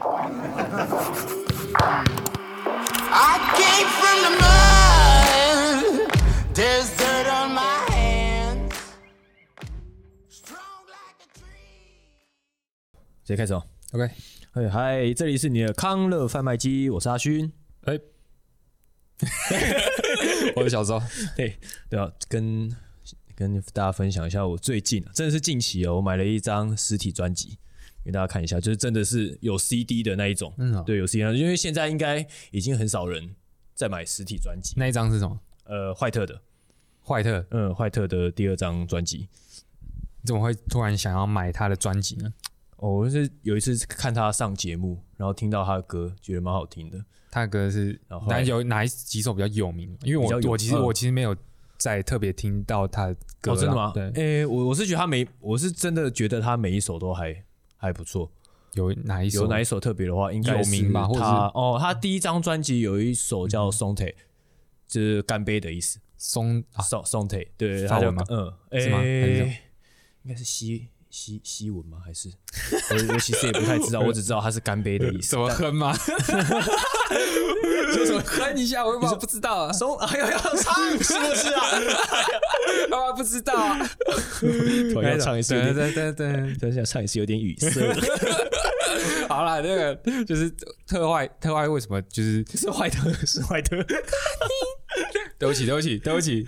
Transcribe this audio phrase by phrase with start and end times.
[0.00, 0.06] 直
[13.24, 13.62] 接开始哦。
[13.92, 14.10] OK，
[14.52, 17.52] 哎，嗨，这里是你的康乐贩卖机，我是阿勋。
[17.82, 17.98] 哎、
[20.56, 20.98] 我是小周，
[21.36, 21.58] 对
[21.90, 22.74] 对啊，跟
[23.36, 27.58] 跟大家分享一下，我最近啊真的是近期哦，我买了一张实体专辑，
[28.10, 30.52] 给大家看一下，就是真的是有 CD 的那一种。
[30.58, 33.34] 嗯哦对，有 CD，的因为现在应该已经很少人
[33.74, 34.74] 在买实体专辑。
[34.76, 35.38] 那一张是什么？
[35.64, 36.40] 呃，坏特的，
[37.06, 39.28] 坏特，嗯，坏特的第二张专辑。
[40.22, 42.32] 你怎么会突然想要买他的专辑呢？
[42.76, 47.02] 哦，我是有一次看他上节目，然后听到他的歌，觉得蛮好听的。
[47.30, 49.96] 他的歌是哪有哪一几首比较有名？
[50.02, 51.36] 因为我我其实嗯我其实没有
[51.78, 53.92] 在特别听到他的歌哦，真的吗？
[53.94, 57.44] 对，诶、我我是觉得他每，我是真的觉得他每一首都还
[57.80, 58.30] 还不错。
[58.74, 59.40] 有哪一首？
[59.42, 64.14] 有哪一首特别的话，应该有名吧是或者哦，他第一张专辑有一首叫《松腿》，
[64.86, 65.98] 就是干杯的意思。
[66.16, 66.82] 松啊？
[66.82, 71.98] 松松腿，对，他叫法文吗嗯，是吗应该是西西西文吗？
[72.04, 72.28] 还是
[72.90, 75.30] 我我其实也不太知道，我只知道它是干杯的意思。
[75.36, 75.96] 怎么哼吗？
[77.94, 81.62] 就 什么哼一下，我也不不知道啊，松哎呦要唱是不是啊？
[82.92, 83.78] 啊不知道啊，
[84.94, 87.68] 我要唱一次对，对对对，等一下唱一次有点语塞。
[89.28, 90.50] 好了，那个就是
[90.86, 93.84] 特坏特坏为什么就是是坏的，是坏的。
[95.38, 96.46] 对不起，对不起，对不起，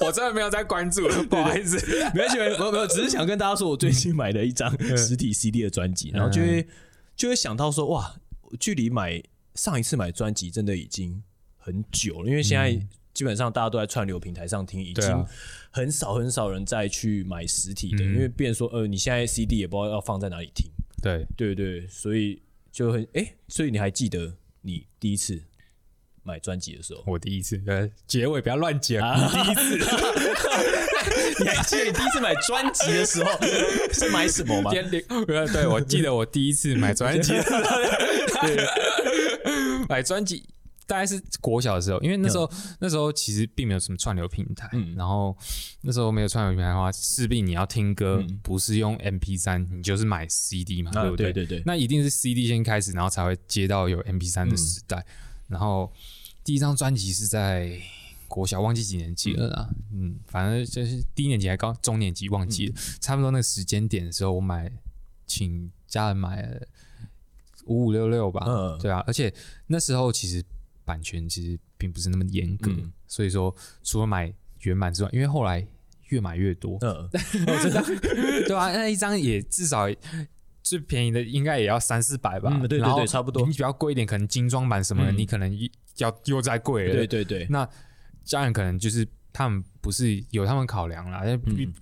[0.00, 1.76] 我真的没有在关注，不好意思。
[2.14, 6.66] 没关系，没有没有，只是想跟大家说，我最近买了一张实体 CD 的专辑，然后就会
[7.14, 8.16] 就会想到说，哇，
[8.58, 9.22] 距离买
[9.54, 11.22] 上一次买专辑真的已经
[11.56, 12.78] 很久了，因为现在
[13.14, 15.26] 基本上大家都在串流平台上听，已经
[15.70, 20.66] 很少很少人再去买实体的，嗯因为变成说，呃，你现在 CD 也不知道要放在哪里听，
[21.02, 25.40] 对，对对，所以就很哎、所以你还记得你第一次
[26.26, 27.02] 买专辑的时候？
[27.06, 29.00] 我第一次，呃，结尾不要乱讲。
[29.08, 29.78] 啊，第一次，
[31.38, 33.30] 你还记得你第一次买专辑的时候
[33.92, 34.70] 是买什么吗？
[35.52, 37.32] 对，我记得我第一次买专辑，
[39.88, 40.44] 买专辑
[40.86, 42.50] 大概是国小的时候，因为那时候
[42.80, 45.36] 那时候其实并没有什么串流平台，嗯然后
[45.82, 55.04] 那时候没有串流平台的话，势必你要听歌嗯不是用 MP 三，你就是买 CD 嘛，啊对不对对对那一定是 CD 先开始，然后才会接到有 MP 三的时代。
[55.48, 55.92] 然后
[56.46, 57.76] 第一张专辑是在
[58.28, 59.68] 国小，忘记几年级了啦。
[59.92, 64.70] 嗯，反正就是低年级还高中年级忘记了，差不多那个时间点的时候，我买
[65.26, 66.64] 请家人买了
[67.64, 68.44] 五五六六吧。
[68.46, 69.34] 嗯对啊，而且
[69.66, 70.40] 那时候其实
[70.84, 73.52] 版权其实并不是那么严格，嗯所以说
[73.82, 75.66] 除了买原版之外，因为后来
[76.10, 77.08] 越买越多，嗯，
[78.46, 79.88] 对啊，那一张也至少
[80.66, 82.50] 最便宜的应该也要三四百吧？
[82.52, 86.92] 嗯对对然后对差不多你比较贵一点，可能精装版什么的，嗯你可能一要又再贵了。
[86.92, 87.66] 对对对，那
[88.24, 91.72] 家人可能就是他们不是有他们考量啦，但嗯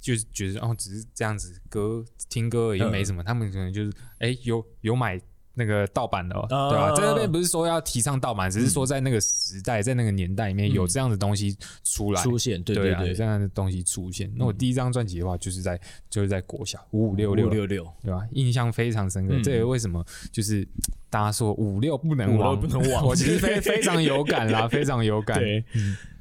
[0.00, 3.22] 就是觉得哦，只是这样子歌听歌而已，嗯又没什么。
[3.22, 5.20] 他们可能就是哎、有有买
[5.54, 12.22] 那个盗版的、哦，啊对吧、在那边不是说要提倡盗版，只是说在那个时代，在那个年代里面有这样的东西出来。
[12.22, 14.32] 出现，对对对，这样的东西出现。
[14.36, 18.26] 那我第一张专辑的话，就是在就是在国小五五六六，六六，对吧？
[18.32, 19.34] 印象非常深刻。
[19.34, 20.66] 嗯这也为什么就是
[21.08, 25.38] 大家说五六不能忘，不能忘我其实非非常有感啦， 非常有感。
[25.38, 25.64] 对。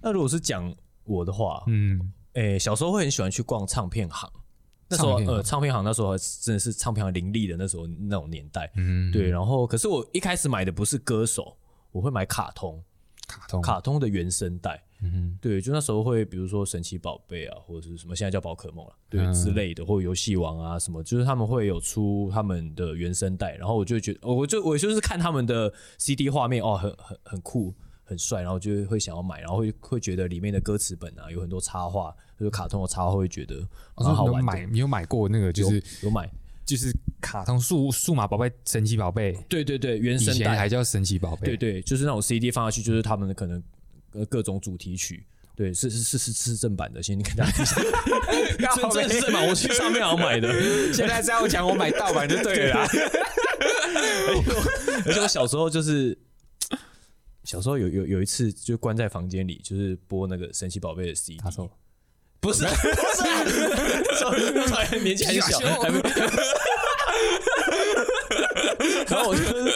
[0.01, 0.73] 那如果是讲
[1.03, 4.29] 我的话，嗯，诶，小时候会很喜欢去逛唱片行。
[4.89, 9.29] 那时候唱呃，唱片行那时候还真的是唱片行林立的那时候那种年代，嗯，对。
[9.29, 11.55] 然后，可是我一开始买的不是歌手，
[11.91, 12.83] 我会买卡通，
[13.27, 14.83] 卡通，卡通的原声带。
[15.01, 19.33] 嗯对，就那时候会，比如说神奇宝贝啊，或者是什么现在叫宝可梦了，对、嗯。
[19.33, 27.73] 之类的，或者游戏王啊什么，就是他们会有出他们的原声带，然后我就觉得，我就我就是看他们的 CD 画面，哦，很很很酷，
[28.09, 33.55] 很帅，然后就会想要买，然后会会觉得里面的歌词本啊有很多插画，就是卡通的插画，会觉得
[33.95, 36.27] 很好玩你有买，你有买过那个就是有有买，
[36.65, 43.61] 就是卡通数数码宝贝、神奇宝贝，对对对，原以声带，还叫神奇宝贝，对对，就是那种 CD 放下去，就是他们的可能
[44.13, 45.23] 呃各种主题曲。
[45.55, 47.83] 对，是是是是是正版的，先跟大家讲，
[48.93, 50.49] 真真的是正版，我去上面好买的。
[50.93, 52.87] 现在这样讲，我买盗版就对了啦。
[55.05, 56.17] 而且我小时候就是
[57.49, 61.39] 小时候有有有一次就关在房间里，就是播那个神奇宝贝的 CD。
[61.39, 61.67] 他说
[62.39, 65.97] 不是 不是啊，那时候那时候还年纪很小，还没。
[69.09, 69.73] 然后我就是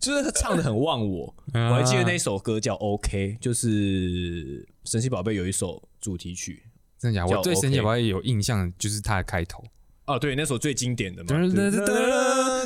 [0.00, 6.64] 就是唱的很忘我，啊我还记得那首歌叫 OK，就是神奇宝贝有一首主题曲。
[6.98, 9.62] 真的假我对神奇宝贝有印象，就是它的开头。
[10.04, 11.84] 哦，对，那首最经典的嘛，噔噔噔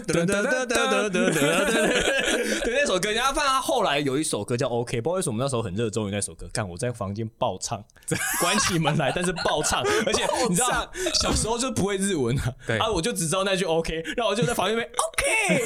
[0.06, 7.84] 噔噔噔噔噔噔噔，对那首歌，然后发现他后来有一首歌叫 OK，不知道为什么那时候很热衷于那首歌，看我在房间爆唱，
[8.40, 10.90] 关起门来，但是爆唱，而且你知道，
[11.20, 15.62] 小时候就不会日文啊，对啊，我就只知道那句 OK，然后我就在房间里面 OK，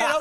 [0.00, 0.18] 然后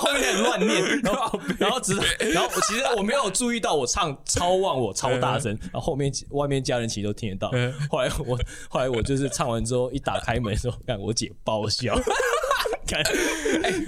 [0.00, 7.50] 后面很乱念，然后然后直到然后其实我没有注意到我唱超旺，我超大声，然后后面外面家人其实都听得到，
[7.90, 8.38] 后来我
[8.68, 10.19] 后来我就是唱完之后一打。
[10.24, 11.94] 开门的时候，看我姐爆笑，
[12.86, 13.02] 看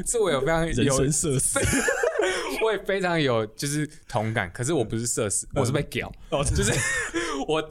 [0.07, 1.61] 这我有非常人有生社死。
[2.63, 6.13] 我也非常有就是同感，可是我不是社死，我是被屌，
[6.55, 6.73] 就是
[7.49, 7.69] 我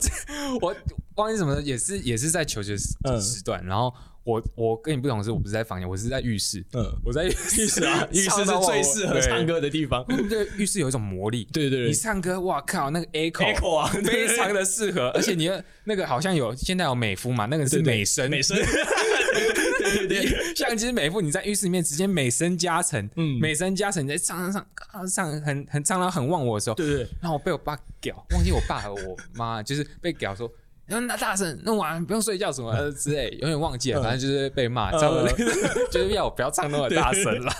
[0.60, 0.76] 我
[1.16, 3.20] 忘记什么，也是也是在求学时嗯。
[3.20, 3.92] 时段，然后
[4.24, 6.84] 我我跟你不同的是，我不是在房间，我是在浴室，嗯。
[7.04, 9.44] 我在浴浴室啊，浴室 是最适合唱。
[9.46, 10.04] 歌的地方。
[10.06, 10.22] 对。
[10.28, 11.88] 对，浴室有一种魔力，对对对。
[11.88, 13.88] 你唱歌，哇靠，那个 echo echo 啊。
[14.04, 17.94] 非常的适合，而且你的那个好像有现在有美肤嘛，那个是对对。
[17.94, 23.40] 美声，美声，对 对对，相机美肤，你在浴室里面直接美声加成，嗯。
[23.40, 24.62] 美声加成，你在唱唱唱
[24.92, 27.08] 啊唱很很唱到很忘我的时候，对对对。
[27.20, 30.50] 然后我被我爸屌，忘记我爸和我妈就是被屌说。
[30.92, 35.26] 然后那大声，那晚上不用睡觉什么之类，有点忘记了，反正就是被骂，差不多
[35.90, 37.52] 就是要我不要唱那么大声啦。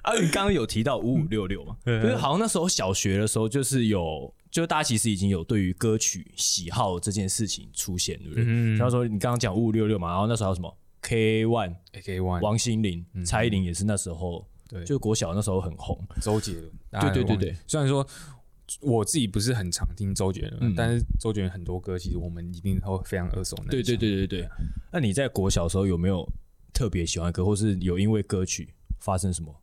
[0.00, 8.44] 啊，你刚刚有提到五五六六嘛，就是好像那时候小学的时候，就是有，就大家其实已经有对于歌曲喜好这件事情出现，对不对？
[8.46, 8.78] 嗯。
[8.78, 14.82] 然后说你刚刚讲五五六六嘛，然后那时候还有什么 K One、AK One，王心凌、蔡依林也是那时候，对。
[14.84, 17.54] 就国小那时候很红，周杰伦，对对对对。
[17.66, 18.06] 虽然说
[18.80, 20.74] 我自己不是很常听周杰伦，嗯。
[20.76, 23.70] 但是周杰伦很多歌其实我们一定会非常耳熟能详。
[23.70, 24.48] 对对对对对。
[24.92, 26.28] 那你在国小的时候有没有
[26.72, 29.54] 特别喜欢的歌，或是有因为歌曲发生什么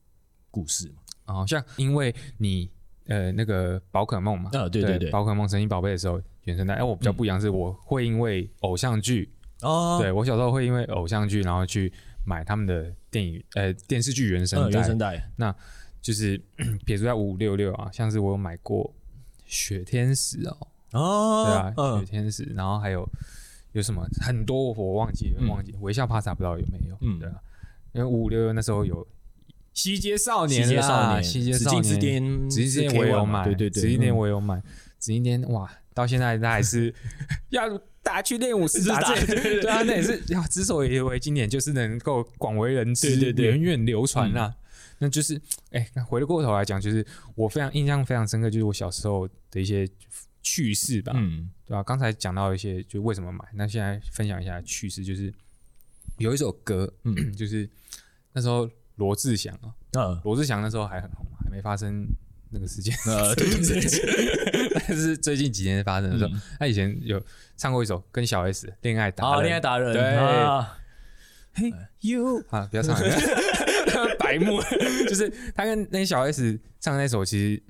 [0.50, 0.96] 故事吗？
[1.26, 2.70] 好像因为你
[3.06, 9.30] 呃那个宝可梦嘛，啊对对对宝可梦神奇宝贝的时候原声带，哎，我比较不一样，是我会因为偶像剧，
[9.62, 9.98] 哦。
[10.02, 11.92] 对我小时候会因为偶像剧，然后去
[12.26, 15.24] 买他们的电影呃电视剧原声原，声带，
[16.02, 16.42] 就是
[16.86, 18.94] 撇除在五五六六啊，像是我有买过
[19.52, 20.58] 雪天使哦，
[20.94, 23.08] 哦对啊，雪嗯天使，然后还有
[23.74, 27.20] 有什么很多我忘记忘记微笑帕萨不知道有没有，嗯。
[27.20, 27.36] 对啊，
[27.92, 29.06] 因为五五六六那时候有
[29.74, 33.82] 西街少年啦，西街少年西街少紫禁之，巅紫禁之巅我 K1 有买，对对对。
[33.82, 34.62] 紫禁之巅嗯我有买，
[34.98, 36.94] 紫禁之巅哇，到现在他还是
[37.52, 37.64] 要
[38.02, 39.26] 打去练武士打打这，
[39.62, 43.46] 对啊，那也是要之所以为经典，就是能够广为人知，对对对。
[43.48, 44.56] 源远流传啦。
[45.04, 47.04] 那就是，哎、回过头来讲，就是
[47.34, 49.90] 我非常印象非常深刻，就是我小时候的一些
[50.44, 51.12] 趣事吧。
[51.16, 51.50] 嗯。
[51.66, 55.34] 对吧、刚才讲到一些，就为什么买，那现在分享一下趣事，就是
[56.18, 57.68] 有一首歌，嗯就是
[58.34, 60.22] 那时候罗志祥啊，嗯。
[60.24, 62.06] 罗志祥那时候还很红嘛，还没发生
[62.50, 66.42] 那个事件，呃对对对，但 是最近几年发生的时候，嗯。
[66.60, 67.20] 他以前有
[67.58, 70.78] 唱过一首跟小 S《恋爱达人》啊恋爱达人对啊。
[71.54, 71.70] 嘿
[72.00, 73.10] you 啊，不要唱了，
[74.32, 74.62] 白目，
[75.08, 77.62] 就是他跟那小 S 唱那首，其实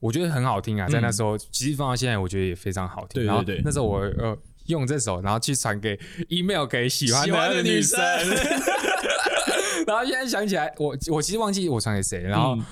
[0.00, 3.24] 我觉得很好听啊，在那时候，其实放到现在，我觉得也非常好听。
[3.24, 4.36] 对对对那时候我呃
[4.66, 5.98] 用这首，然后去传给
[6.28, 7.98] email 给喜欢的的女女生
[9.86, 12.64] 然后现在想起来，我我其实忘记我传给谁，然后嗯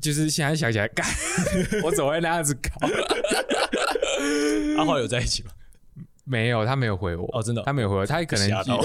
[0.00, 1.04] 就是现在想起来，干，
[1.82, 2.86] 我怎么会那样子搞？
[4.78, 5.50] 阿浩有在一起吗？
[6.24, 7.28] 没有，他没有回我。
[7.32, 8.80] 哦真的哦他没有回我，他可能吓到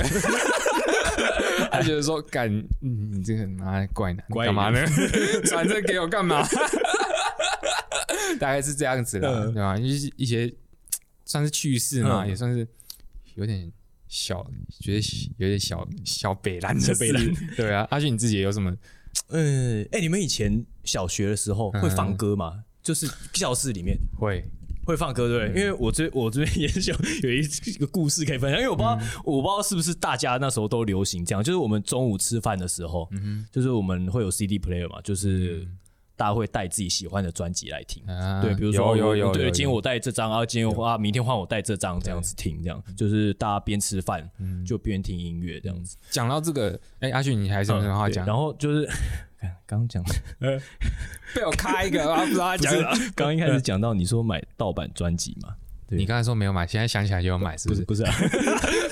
[1.77, 2.50] 他觉得说，干，
[2.82, 4.86] 嗯你这个妈怪男，怪干嘛呢？
[5.46, 6.46] 传这给我干嘛？
[8.39, 9.77] 大概是这样子啦，嗯对吧？
[9.77, 10.51] 就是一些
[11.25, 12.67] 算是趣事嘛，嗯也算是
[13.36, 13.72] 有点
[14.08, 14.46] 小，
[14.79, 15.01] 觉得
[15.38, 17.48] 有点小小北蓝的北蓝事。
[17.55, 18.75] 对啊，阿俊你自己有什么？
[19.29, 22.63] 嗯，哎，你们以前小学的时候会放歌吗？
[22.84, 24.44] 就是教室里面会
[24.86, 25.48] 会放歌，对？
[25.50, 33.10] 因为我这我这边也想有有一一个故事可以分享，因为我不知道、我不知道是不是大家那时候都流行这样，就是我们中午吃饭的时候，
[33.51, 35.68] 就是我们会有 CD player 嘛，就是
[36.15, 38.03] 大家会带自己喜欢的专辑来听。
[38.07, 44.29] 啊对，比如说对，有有今天我带这张啊，今天我啊，明天换我带这张，这样子听，这样就是大家边吃饭
[44.65, 45.98] 就边听音乐这样子。
[46.10, 48.25] 讲到这个，哎，阿俊你还有什么话讲？
[48.25, 48.88] 对然后就是
[49.67, 50.03] 刚刚讲
[51.36, 52.89] 被我开一个，啊，不知道他讲什么。
[53.15, 55.53] 刚刚一开始讲到你说买盗版专辑嘛？
[55.88, 57.86] 对你刚才说没有买，现在想起来就要买，是不是？
[57.86, 58.29] 不是不是啊，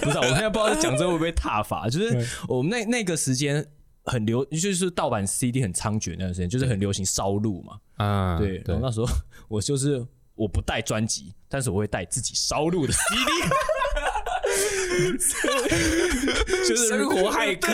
[0.03, 3.65] 不是啊，我现在不知道讲这会不会踏法，就是我们那那个时间
[4.05, 7.77] 很流，就是盗版 CD 很猖獗那段时间，就是很流行烧录嘛。
[7.97, 9.07] 啊，对，然后那时候
[9.47, 10.05] 我就是
[10.35, 13.15] 我不带专辑，但是我会带自己烧录的 CD。
[16.67, 17.73] 就是生活骇客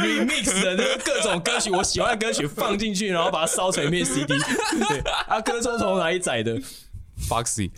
[0.00, 4.32] remix 的那个各种歌曲，我喜欢的歌曲放进去，然后把它烧成一片 CD。
[4.88, 6.58] 对，啊，歌抽从哪里载的
[7.28, 7.70] ？Foxy，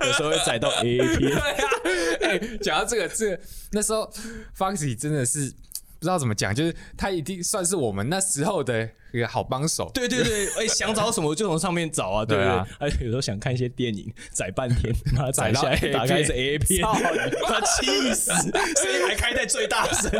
[0.00, 1.32] 有时候会载到 A A P。
[2.28, 3.40] 哎，讲到这个，这个
[3.72, 4.12] 那时候
[4.56, 5.52] Foxy 真的是
[5.98, 9.90] 不知道怎么讲，就是他一定算是我们那时候的一个好帮手。
[9.92, 12.50] 对对对， 哎、想找什么就从上面找啊，对不对？
[12.78, 16.94] 而且有时候想看一些电影，载半天，把它载载到下来，打开是 A 片，操
[17.46, 20.10] 他气死， 声音还开在最大声。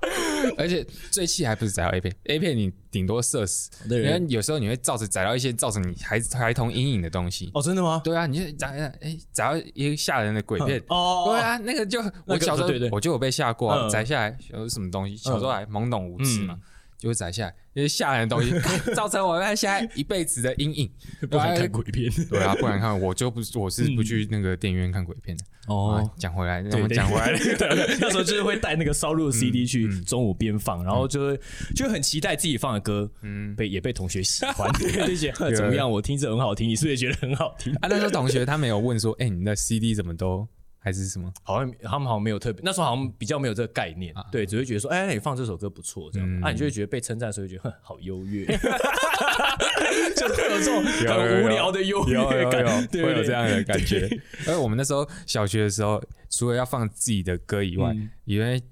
[0.56, 7.50] 而且最气还不是载到 A 片，A 片你顶多射死，因对为有时候你会造成载到一些造成你孩孩童阴影的东西。
[7.54, 8.00] 哦，真的吗？
[8.02, 10.82] 对啊，你就载哎载到一个吓人的鬼片。
[10.88, 16.62] 哦，对啊，那个就我小时候我就有被吓过载下来有什么东西，小时候还懵懂无知嘛嗯，
[16.98, 18.52] 就会载下来因为吓人的东西，
[18.94, 20.90] 造成我现在一辈子的阴影。
[21.30, 22.10] 不敢看鬼片。
[22.28, 25.44] 对啊，不敢看我就不我是不去那个电影院看鬼片的。
[25.68, 31.40] 哦啊，讲回来，讲回来，对，那时候就是会带那个烧录的 CD 去中午边放，然后就会
[31.76, 35.88] 就很期待自己放的歌，嗯，被也被同学喜欢，对就觉得怎么样？
[35.88, 37.72] 我听着很好听，你是不是也觉得很好听？
[37.74, 40.48] 啊，那时候同学他没有问说，哎，你的 CD 怎么都
[40.82, 41.32] 还是什么？
[41.42, 48.46] 好像他们好像没有特别，那时候好像比较没有这个概念，啊对，只会觉得说，哎，你放这首歌不错，这样，嗯啊，你就会觉得被称赞的时候，就觉得哼好优越，
[50.16, 54.08] 就会有这种很无聊的优越感，对会有这样的感觉。
[54.48, 58.62] 而我们那时候小学的时候，除了要放自己的歌以外嗯，也会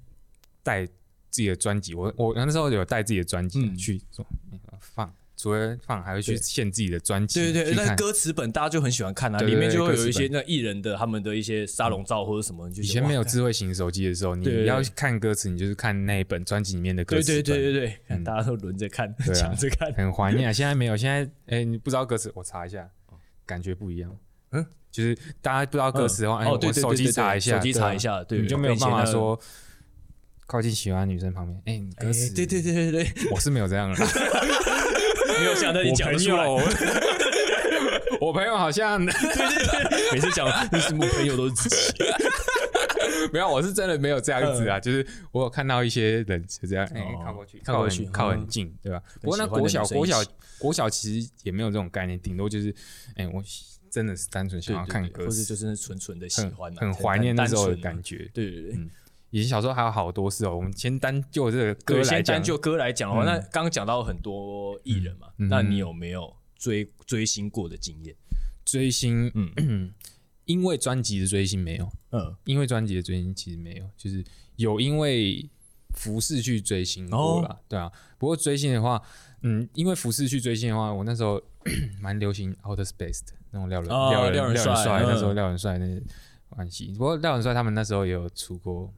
[0.63, 1.93] 带自己的专辑。
[1.93, 4.25] 我我那时候有带自己的专辑嗯去做
[4.79, 7.39] 放，除了放，还会去对献自己的专辑。
[7.39, 17.43] 对对对，那歌词本大家就很喜欢看啊，对对里面就会有一些那艺人的他们的一些沙龙照或者什么，就以前没有智慧型手机的时候，对对你要看歌词，你就是看那一本专辑里面的歌词本。
[17.43, 19.93] 对对对对，看嗯大家都轮着看，抢着看。
[19.93, 20.51] 很怀念啊！
[20.53, 22.89] 现在没有，现在哎、你不知道歌词，我查一下，
[23.45, 24.13] 感觉不一样。
[24.51, 29.05] 嗯，就是大家不知道歌词的话，哎、我手机对对对查一下，手机查一下，对，你就没有办法。
[29.05, 29.39] 说
[30.45, 33.95] 靠近喜欢女生旁边，哎、你歌词、哎对对对对对，我是没有这样的。
[35.39, 36.59] 没有想到你我朋讲得出来，友，
[38.21, 39.01] 我朋友好像
[40.11, 42.03] 每次讲那是我朋友都是自己。
[43.33, 44.79] 没有，我是真的没有这样子啊。
[44.79, 49.01] 就是我有看到一些人就这样，哎、靠过去，靠过去靠很近，对吧？
[49.21, 50.23] 不过那国小国小
[50.57, 52.73] 国小其实也没有这种概念，顶多就是，
[53.15, 53.43] 哎、我
[53.91, 57.75] 真的是单纯想要看歌词，或者就是纯纯的喜欢啊，很怀念那时候的。
[57.77, 58.29] 感觉。
[58.33, 58.89] 对对对，嗯
[59.31, 68.15] 以前小时候还有好多事哦，我们先单就这个歌，来讲先单，就歌来讲的话，嗯那刚刚讲到很多艺人嘛，嗯那你有没有追追星过的经验？
[68.65, 69.93] 追星，嗯
[70.45, 74.23] 因为专辑的追星没有，嗯，因为专辑的追星其实没有，就是
[74.55, 75.47] 有因为
[75.95, 77.91] 服饰去追星过啦，对啊。
[78.17, 79.01] 不过追星的话，
[79.41, 81.41] 嗯，因为服饰去追星的话，我那时候
[82.01, 86.01] 蛮流行 Outer Space 的那种廖仁哦廖仁廖仁帅那时候廖仁帅那个
[86.49, 86.87] 关系。
[86.93, 88.91] 不过廖仁帅他们那时候也有出过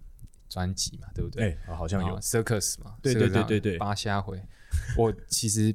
[0.52, 1.58] 专辑嘛，对不对？
[1.66, 2.16] 哎，好像有。
[2.16, 3.78] 哦 Circus 嘛，对对对对对。
[3.78, 4.38] 八虾回，
[4.98, 5.74] 我其实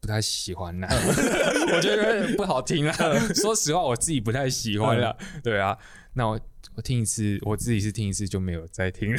[0.00, 0.88] 不太喜欢啦，
[1.72, 2.92] 我觉得不好听啦。
[3.34, 5.16] 说实话，我自己不太喜欢啦。
[5.44, 5.78] 对啊，
[6.14, 6.40] 那我
[6.74, 9.18] 我听一次，我自己是听一次就没有再听了。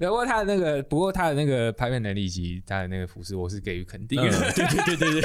[0.00, 4.30] 然后， 他的那个，不过他的那个拍片能力以及他的那个服饰，我是给予肯定嗯。
[4.30, 4.52] 的。
[4.52, 5.20] 对对对对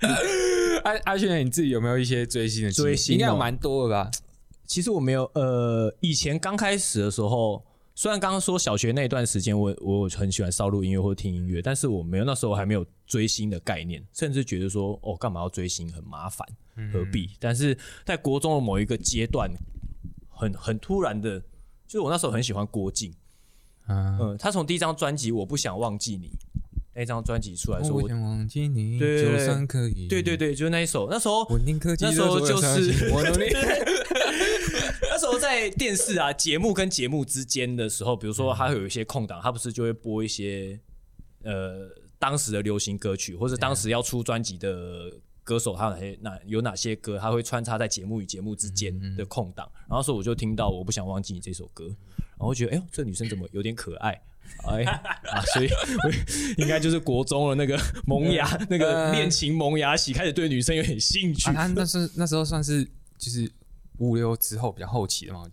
[0.00, 4.10] 对，阿阿轩，你自己有没有一些追星的追星哦应该有蛮多的吧？
[4.66, 7.62] 其实我没有，呃，以前刚开始的时候，
[7.96, 16.46] 虽然刚刚说小学那段时间我我很喜欢烧录音乐或听音乐，但是我没有那时候还没有追星的概念，甚至觉得说哦，干嘛要追星很麻烦，
[16.92, 17.30] 何必？
[17.38, 19.48] 但是在国中的某一个阶段，
[20.28, 21.38] 很很突然的，
[21.86, 23.14] 就是我那时候很喜欢郭靖，
[23.86, 26.26] 嗯，嗯，他从第一张专辑《我不想忘记你》
[26.96, 30.08] 那张专辑出来说，我我想忘记你，对对对就算可以。
[30.08, 33.46] 对对对，就是那一首，那时候我宁可那时候就是我努力。
[35.34, 40.78] 候在电视啊节目跟节目之间的时候，比如说它会有一些空档，它不是就会播一些
[41.42, 45.12] 呃当时的流行歌曲，或者当时要出专辑的
[45.42, 49.70] 歌手，他有哪些哪有哪些歌，他会穿插在节目与节目之间的空档。
[49.88, 51.84] 然后说我就听到《我不想忘记你》这首歌，
[52.38, 54.18] 然后觉得哎呦，这女生怎么有点可爱。
[54.66, 55.68] 哎啊，所以
[56.58, 61.54] 应该就是国中的那个萌芽，那个恋情萌芽期，开始对女生有点兴趣啊，。
[61.54, 62.84] 他 那是那时候算是
[63.18, 63.50] 就是
[63.98, 65.48] 五六之后比较后期的嘛，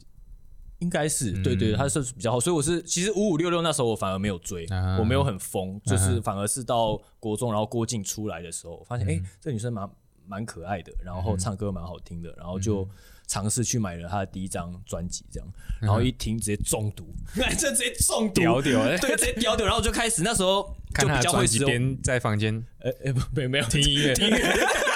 [0.80, 4.98] 应该是对对，他是比较好，所以我是其实五五六六那时候我反而没有追，啊。
[5.00, 9.88] 我没有很疯，就是反而是到国中，然后郭靖出来的时候，我发现哎、诶这女生蛮
[10.26, 12.88] 蛮可爱的，然后唱歌蛮好听的，然后就
[13.28, 15.48] 尝试去买了她的第一张专辑，这样，
[15.80, 17.06] 然后一听直接中毒，
[17.60, 24.42] 这直接中毒，屌屌的对，直接屌屌，然后我就开始那时候看他的就比较会专辑使用，边在房间哎哎不没没有听音乐，听音乐。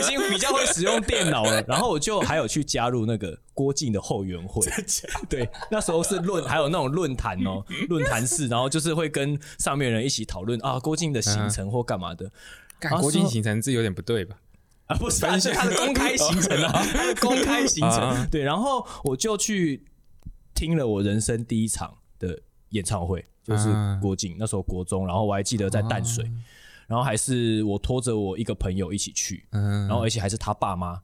[0.00, 4.66] 已经比较会使用电脑了，然后我就还有去加入那个郭靖的后援会。
[5.28, 12.30] 对，那时候是论还有那种论坛哦，论坛式，然后就是会跟上面人一起讨论啊郭靖的行程或干嘛的。
[12.78, 14.36] 干国境行程这有点不对吧？
[14.86, 18.26] 啊，不是，他的公开行程啊， 他的公开行程啊。
[18.30, 19.84] 对，然后我就去
[20.54, 22.40] 听了我人生第一场的
[22.70, 26.24] 演唱会，就是嗯郭靖、那时候国中，然后我还记得在淡水，
[26.90, 31.00] 然后还是我拖着我一个朋友一起去，嗯，然后而且还是他爸妈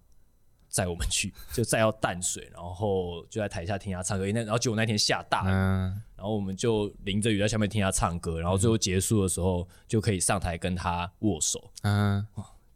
[0.69, 4.27] 载我们去，就载到淡水，然后就在台下听他唱歌。
[4.33, 11.71] 那然后结果那天下大雨，嗯，然后我们就淋着雨在下面听他唱歌，然后最后结束的时候就可以上台跟他握手。
[11.83, 12.27] 嗯，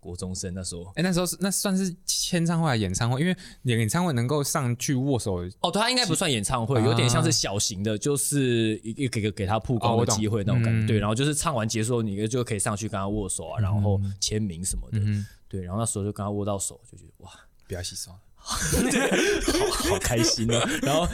[0.00, 3.20] 国中生那时候，哎，那时候是那算是签唱会还是演唱会？
[3.20, 10.84] 因为演唱会能够上去握手，哦，对，他应该不算演唱会，啊有点像是小型的，就是一一个给给他曝光机会那种感觉。
[10.84, 14.98] 嗯对，然后就是唱完结束后，你就可以上去跟他握手啊，然后签名什么的。
[14.98, 17.30] 嗯，对，然后那时候就跟他握到手，就觉得哇，
[17.68, 18.10] 不要洗手。
[18.42, 18.56] 好
[19.92, 20.66] 好开心哦。
[20.80, 21.06] 然后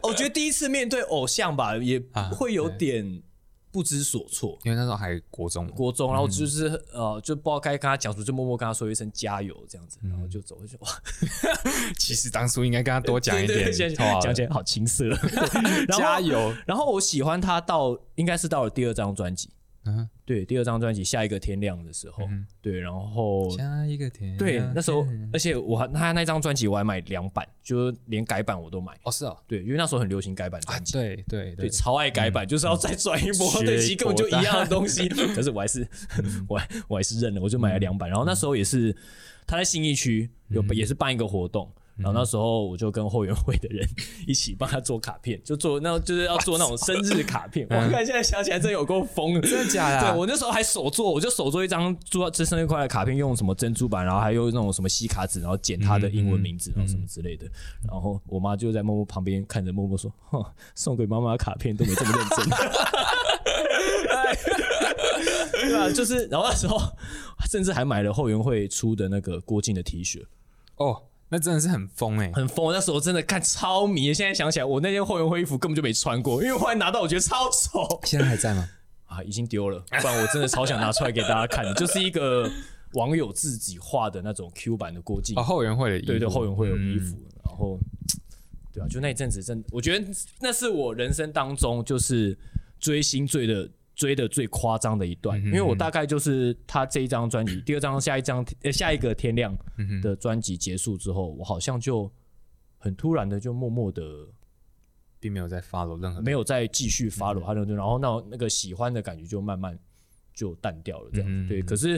[0.00, 3.20] 我觉得第一次面对偶像吧，也啊会有点
[3.72, 4.56] 不知所措。
[4.62, 10.76] 因为那时候还国中，国中，然后就是、呃，就不知道该跟他讲什么，就默默跟他说一声加油这样子，然后就走回去。
[10.80, 10.88] 哇，
[11.98, 13.72] 其实当初应该跟他多讲一点
[14.20, 15.08] 讲起来好青涩。
[15.96, 16.54] 加油。
[16.66, 19.48] 然后我喜欢他到应该是到了第二张专辑，
[19.84, 22.22] 嗯，对，第二张专辑《下一个天亮》的时候，
[22.60, 30.92] 对，然后下一个天，对那时候，而且我还他那张专辑我还买两版，就是连改版我都买，哦是哦，对，因为那时候很流行改版啊专辑。
[30.92, 35.86] 对对对，超爱改版，就是要再转一波，学对，其实根本就一样的东西， 可是我还是，
[36.48, 38.08] 我还我还是认了，我就买了两版。
[38.08, 38.94] 然后那时候也是
[39.46, 41.68] 他在信义区有也是办一个活动，
[42.02, 43.88] 然后那时候我就跟后援会的人
[44.26, 47.66] 一起帮他做卡片，就做那就是要做那种生日卡片。
[47.70, 57.46] 我看现在想起来真有够疯，真的假的啊对我那时候还手做，我就手做一张做这生日快乐卡片，用什么珍珠板，然后还有那种什么吸卡纸，然后剪他的英文名字，然后什么之类的。
[57.88, 60.44] 然后我妈就在默默旁边看着默默说：“哼，
[60.74, 62.48] 送给妈妈的卡片都没这么认真。
[65.52, 66.78] ”对啊，就是，然后那时候
[67.48, 70.22] 甚至还买了后援会出的那个郭靖的 T 恤，
[70.76, 71.02] 哦，
[71.32, 72.70] 那真的是很疯哎，很疯。
[72.74, 78.68] 那时候真的看超迷，现在想起来，我那件后援会衣服根本就没穿过，因为后来拿到我觉得超丑现在还在吗？
[79.08, 79.78] 啊，已经丢了。
[79.88, 82.50] 不然我真的超想拿出来给大家看的，就是一个
[82.92, 87.78] 网友自己画的那种 Q 版的郭靖，哦，后援会的衣服，对对，后援会有衣嗯服，然后
[88.70, 90.06] 对啊，就那一阵子真的，我觉得
[90.38, 92.36] 那是我人生当中就是
[92.78, 93.66] 追星追的
[94.02, 99.56] 追的最夸张的一段，因为我大概就是他这一张专辑，第二张、下一张、呃下一个天亮
[100.02, 102.10] 的专辑结束之后，我好像就
[102.78, 104.02] 很突然的就默默的
[105.20, 109.78] 并没有再 follow 任何没有再继续 follow 他的，然后那那个喜欢的感觉就慢慢
[110.34, 111.48] 就淡掉了，这样子。
[111.48, 111.96] 对，可是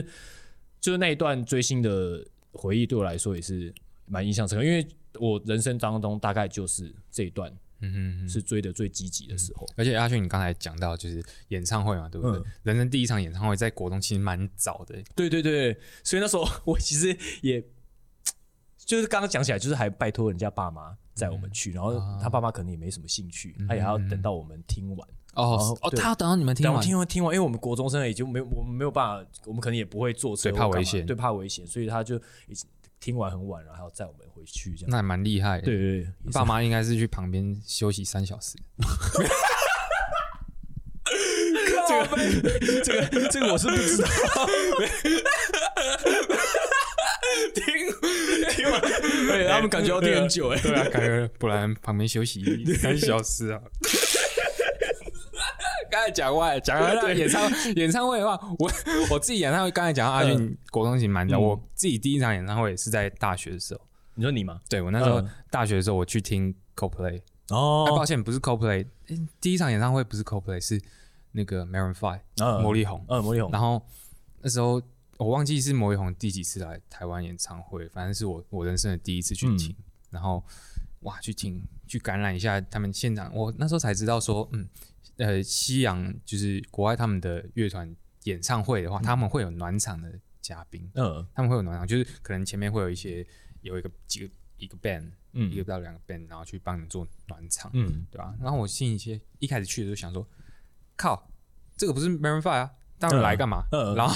[0.79, 3.73] 就是那一段追星的回忆对我来说也是
[4.05, 4.87] 蛮印象深刻，因为
[5.19, 8.29] 我人生当中大概就是这一段嗯哼哼。
[8.29, 9.67] 是追的最积极的时候。
[9.75, 12.39] 而且阿勋，你刚才讲到就是演唱会嘛，对不对？
[12.39, 12.45] 嗯。
[12.63, 17.63] 人生第一场演唱会在国中其实蛮早的，对对对，所以那时候 我其实也
[18.77, 25.09] 就是刚刚讲起来，就是还拜托人家爸妈载我们去，然后他爸妈可能也没什么兴趣，他也要等到我们听完。
[25.33, 31.05] 哦哦，对他要等到你们听等我完，听完听完，因为我们国中生也就没有我们没有办法，我们可能也不会坐车怕危险。
[31.05, 32.15] 对怕危险，所以他就
[32.47, 32.69] 已经
[33.05, 34.89] 听完很晚然后，还要载我们回去这样。
[34.89, 35.65] 那还蛮厉害的。
[35.65, 38.57] 对对对，爸妈应该是去旁边休息三小时。
[41.87, 42.07] 这个
[42.83, 44.07] 这个这个我是不知道。
[47.53, 47.63] 听
[48.49, 50.59] 听完，对他们感觉要听很久哎。
[50.59, 53.61] 对啊，感觉不然旁边休息三小时啊。
[55.89, 58.71] 刚才讲完讲完了演唱演唱会的话，我
[59.11, 61.41] 我自己演唱会刚才讲到阿俊国中型蛮早，嗯。
[61.41, 63.81] 我自己第一场演唱会是在大学的时候。
[64.15, 64.61] 你说你吗？
[64.69, 65.29] 对我那时候嗯。
[65.49, 68.87] 大学的时候，我去听 CoPlay，、哎，哦抱歉，不是 CoPlay，
[69.41, 70.81] 第一场演唱会不是 CoPlay，是
[71.31, 72.61] 那个 Maroon Five，、嗯。
[72.61, 73.05] 魔力红。
[73.09, 73.51] 嗯，魔力红。
[73.51, 73.85] 然后
[74.41, 74.81] 那时候
[75.17, 79.83] 我忘记是魔力红第几次来台湾演唱会，反正是我我人生的第一次去听，嗯。
[80.11, 80.41] 然后
[81.01, 84.65] 哇去听去感染一下他们现场，我那时候才知道说，嗯，
[85.17, 91.25] 呃，西洋就是国外他们的乐团演唱会的话，他们会有暖场的嘉宾，嗯。
[91.33, 93.25] 他们会有暖场，就是可能前面会有一些
[93.61, 95.51] 有一个几个一个 band，嗯。
[95.51, 100.27] 一个到两个 band，然后去帮你做暖场，嗯，对吧、然后我心里些一开始去的时候想说，
[100.97, 101.29] 靠，
[101.77, 103.63] 这个不是 Maroon Five 啊，当然来干嘛？
[103.71, 103.93] 嗯。
[103.93, 104.13] 嗯然后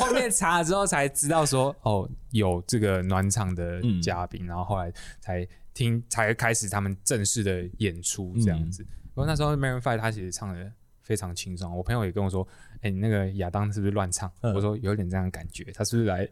[0.00, 4.00] 后面查了之后才知道说，哦，有这个暖场的嗯。
[4.00, 8.82] 嘉宾，然后后来才听才开始他们正式的演出这样子。
[8.82, 10.72] 嗯不过那时候 Maroon Five 他其实唱的
[11.02, 12.46] 非常轻松，我朋友也跟我说，
[12.80, 14.30] 哎、你那个亚当是不是乱唱？
[14.40, 16.28] 嗯我说有点这样的感觉，他是不是来？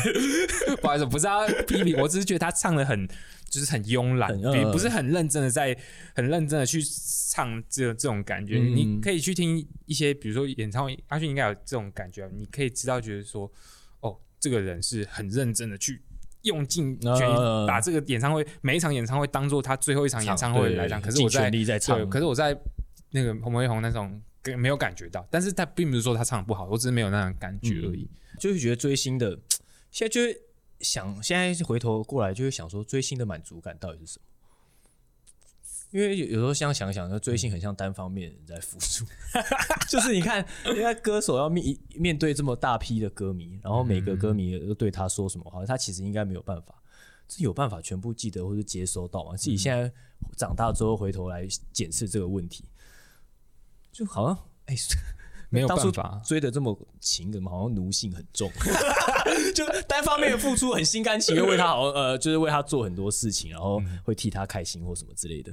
[0.80, 3.08] 不好意思，不是要批评，我只是觉得他唱的很，
[3.48, 5.76] 就是很慵懒，比不是很认真的在，
[6.14, 6.80] 很认真的去
[7.30, 8.58] 唱这这种感觉。
[8.58, 13.50] 嗯你可以去听一些，比如说演唱会，阿迅应该有这种感觉啊，你可以知道，觉得说，
[14.00, 16.02] 哦，这个人是很认真的去
[16.42, 21.00] 用尽全力呃把这个演唱会每一场演唱会当做他最后一场演唱会来讲。
[21.00, 22.58] 可是我在全力在唱对，可是我在
[23.10, 24.20] 那个红梅红那种
[24.56, 28.08] 没有感觉到，但是他并不是说他唱的不好，我只是没有那种感觉而已。
[28.38, 29.38] 就是觉得追星的，
[29.90, 30.40] 现在就是
[30.80, 34.24] 想，现在回头过来就会想说，追星的满足感到底是什么？
[35.90, 39.04] 因为有有时候想想想，追星很像单方面人在付出，
[39.90, 46.74] 就是你看，人家歌手要面面对这么大批的歌迷，然后每个歌迷都对他说什么话，他其实应该没有办法，
[47.26, 49.36] 这有办法全部记得或者接收到吗？
[49.36, 49.92] 自己现在
[50.36, 52.64] 长大之后回头来检视这个问题，
[53.92, 54.76] 就好像哎。
[55.50, 58.50] 没有办法，追的这么勤，怎么好像奴性很重？
[59.54, 65.52] 就单方面的付出，很心甘情愿为他好像呃，就是为他做很多事情，然后会替他开心或什么之类的。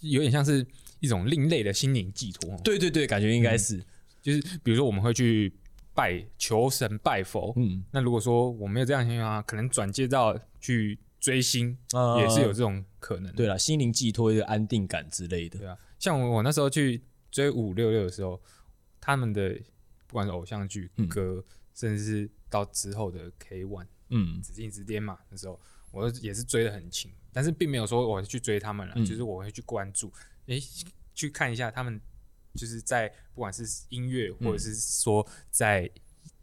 [0.00, 0.66] 有点像是
[1.00, 2.56] 一种另类的心灵寄托。
[2.62, 3.82] 对对对，感觉应该是，
[4.22, 5.52] 就是比如说我们会去
[5.94, 13.32] 拜求神拜佛，嗯，那如果说我没有这样的情况，可能转接到去追星，呃也是有这种可能。
[13.32, 15.58] 对了，心灵寄托一个安定感之类的。
[15.58, 18.40] 对啊，像我我那时候去追五六六的时候，
[19.04, 19.50] 他们的
[20.06, 21.06] 不管是偶像剧、嗯。
[21.06, 24.40] 歌，甚至是到之后的 K One 嗯。
[24.40, 29.04] 紫禁之巅嘛，那时候我也是追的很勤，但是并没有说我去追他们了，嗯。
[29.04, 30.10] 就是我会去关注，
[30.46, 30.58] 诶、
[31.14, 32.00] 去看一下他们
[32.54, 35.90] 就是在不管是音乐或者是说在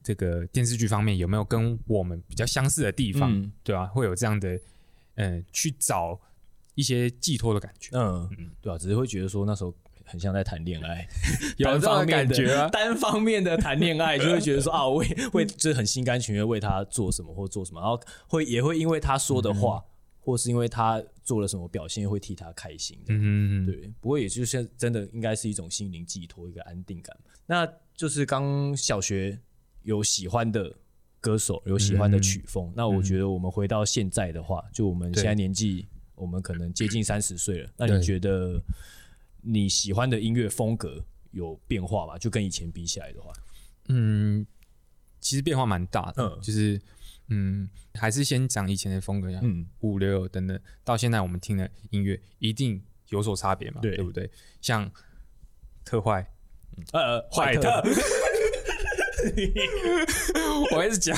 [0.03, 3.51] 这个电视剧方面有没有跟我们比较相似的地方，嗯。
[3.63, 4.59] 对吧、会有这样的
[5.15, 6.19] 嗯、去找
[6.73, 7.91] 一些寄托的感觉。
[7.93, 8.29] 嗯，
[8.61, 11.07] 对啊，只是会觉得说那时候很像在谈恋爱，
[11.57, 19.83] 有单这种方面的感觉啊 单方面的谈恋爱，就会觉得说啊，为为就是很心甘情愿为他做什么或做什么，然后会也会因为他说的话，
[20.19, 23.05] 或是因为他做了什么表现，会替他开心的。
[23.09, 27.15] 嗯，对，不过也就是真的应该是一种心灵寄托，一个安定感。
[27.45, 29.39] 那就是刚小学
[29.83, 30.73] 有喜欢的
[31.19, 32.71] 歌手，有喜欢的曲风。
[32.75, 37.69] 那我觉得我们回到现在的话，就我们现在年纪，我们可能接近三十岁了。
[37.77, 38.61] 那你觉得
[39.41, 42.17] 你喜欢的音乐风格有变化吗？
[42.17, 43.31] 就跟以前比起来的话，
[43.89, 44.45] 嗯，
[45.19, 46.39] 其实变化蛮大的，嗯。
[46.41, 46.79] 就是
[47.33, 49.65] 嗯，还是先讲以前的风格，像嗯。
[49.79, 53.95] 五六六等等，到现在我们听的音乐一定有所差别嘛，对。
[53.95, 54.29] 对不对？
[54.61, 54.91] 像
[55.85, 56.29] 特坏，
[56.91, 57.81] 呃，坏特，
[60.75, 61.15] 我一直讲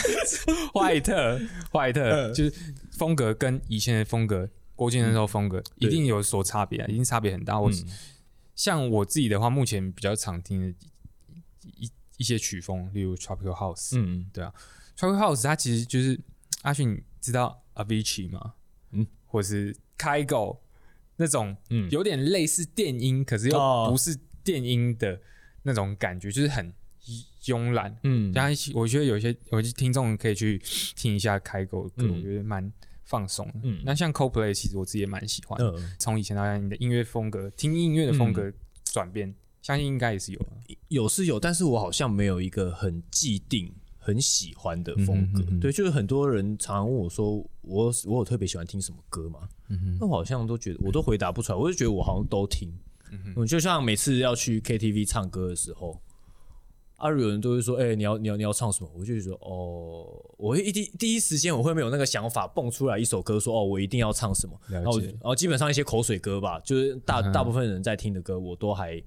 [0.74, 1.40] 坏特，
[1.72, 2.34] 坏特，嗯。
[2.34, 2.54] 就是
[2.92, 7.60] 风格跟以前的风格，郭靖那时候风格一定有所差别啊，一定差别很大。
[7.60, 7.86] 我嗯
[8.56, 10.76] 像我自己的话，目前比较常听的
[11.78, 14.54] 一一些曲风，例如 tropical house，嗯，对啊
[14.98, 16.20] ，tropical house 它其实就是
[16.62, 18.54] 阿迅，你知道 Avicii 吗？
[18.92, 20.60] 嗯，或是 Kygo
[21.16, 23.88] 那种，嗯有点类似电音，可是又哦。
[23.90, 25.20] 不是电音的
[25.64, 26.74] 那种感觉，就是很
[27.44, 27.98] 慵懒。
[28.04, 28.32] 嗯。
[28.34, 30.62] 然后我觉得有些有些听众可以去
[30.96, 32.16] 听一下 Kygo 的歌，嗯。
[32.16, 32.72] 我觉得蛮
[33.14, 33.48] 放松。
[33.62, 35.60] 嗯那像 Coldplay 其实我自己也蛮喜欢
[36.00, 38.52] 从以前到现在，你的音乐风格、听音乐的风格
[38.86, 40.48] 转变，相信应该也是有的。
[40.88, 45.42] 有是有，但是我好像没有一个很既定、很喜欢的风格。
[45.42, 49.48] 嗯哼嗯哼对，就是很多人常常问我说，我我有特别喜欢听什么歌吗？
[49.70, 51.58] 嗯那我好像都觉得，我都回答不出来。
[51.58, 52.74] 我就觉得我好像都听。
[53.12, 56.02] 嗯哼，就像每次要去 KTV 唱歌的时候，
[57.04, 58.90] 啊，有人都会说，哎、你要你要你要唱什么？
[58.96, 64.58] 我就觉得，哦，我会一第第一时间我会没有那个想法蹦出来一首歌说，哦，我一定要唱什么。
[64.70, 69.04] 然后然后基本上一些口水歌吧，就是大、嗯大部分人在听的歌，我都还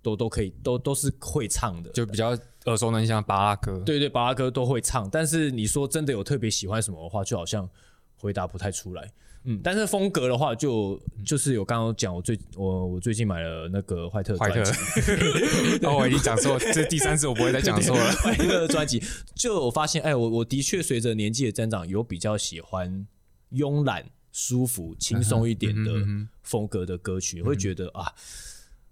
[0.00, 1.90] 都都可以，都都是会唱的。
[1.90, 2.28] 就比较
[2.66, 3.82] 耳熟能详的巴拉歌。
[3.84, 7.68] 对对，巴拉歌都会唱，但是你说真的有特别喜欢什么的话，就好像
[8.16, 9.10] 回答不太出来。
[9.44, 15.00] 嗯，但是风格的话就，就是有刚刚讲，我最我我最近买了那个坏特坏特专辑，，
[15.86, 18.12] 哦，我已经讲错， 这第三次我不会再讲错了。
[18.12, 19.02] 坏特专辑，
[19.34, 23.06] 就我发现，哎，我我的确随着年纪的增长，有比较喜欢
[23.52, 25.92] 慵懒、舒服、轻松一点的
[26.42, 28.12] 风格的歌曲，会觉得啊，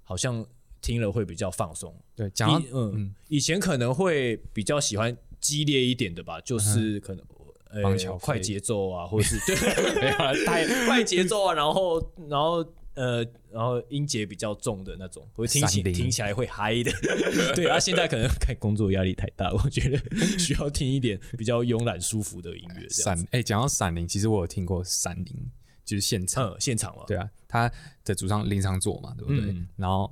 [0.05, 0.47] 好像
[0.81, 1.95] 听了会比较放松。
[2.15, 7.23] 对，讲嗯嗯，以前可能会比较喜欢激烈一点的吧，就是可能。
[7.29, 7.36] 呃
[7.83, 16.91] 邦乔，快节奏啊，或者是 对，没有啦太快节奏啊，然后然后呃，然后音节比较重的那种，会听起听起来会嗨的。
[17.55, 19.99] 对啊，现在可能看工作压力太大，我觉得
[20.39, 22.89] 需要听一点比较慵懒舒服的音乐。
[22.89, 25.51] 闪哎，讲到闪灵，其实我有听过闪灵，
[25.85, 26.49] 就是现场。
[26.51, 27.71] 嗯，现场嘛，对啊，他
[28.03, 29.53] 的主唱林长佐嘛，对不对？
[29.53, 30.11] 嗯然后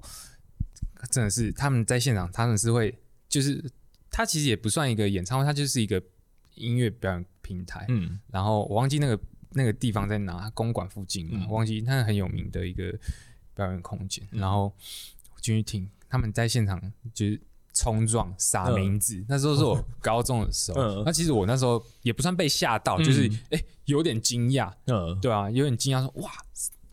[1.11, 2.95] 真的是他们在现场，他们是会，
[3.29, 3.65] 就是
[4.11, 6.03] 他其实也不算一个演唱会，他就是一个
[6.55, 7.85] 音乐表演平台。
[7.89, 8.19] 嗯。
[8.33, 11.47] 然后我忘记那个那个地方在哪，公馆附近嘛，嗯。
[11.49, 12.93] 我忘记那很有名的一个
[13.55, 14.27] 表演空间。
[14.33, 14.41] 嗯。
[14.41, 14.65] 然后
[15.35, 16.81] 我进去听，他们在现场
[17.13, 17.41] 就是
[17.73, 20.81] 冲撞撒名字，那时候是我高中的时候。
[20.81, 21.03] 嗯。
[21.05, 25.21] 那其实我那时候也不算被吓到，就是哎、诶有点惊讶，嗯。
[25.21, 26.33] 对啊，有点惊讶说哇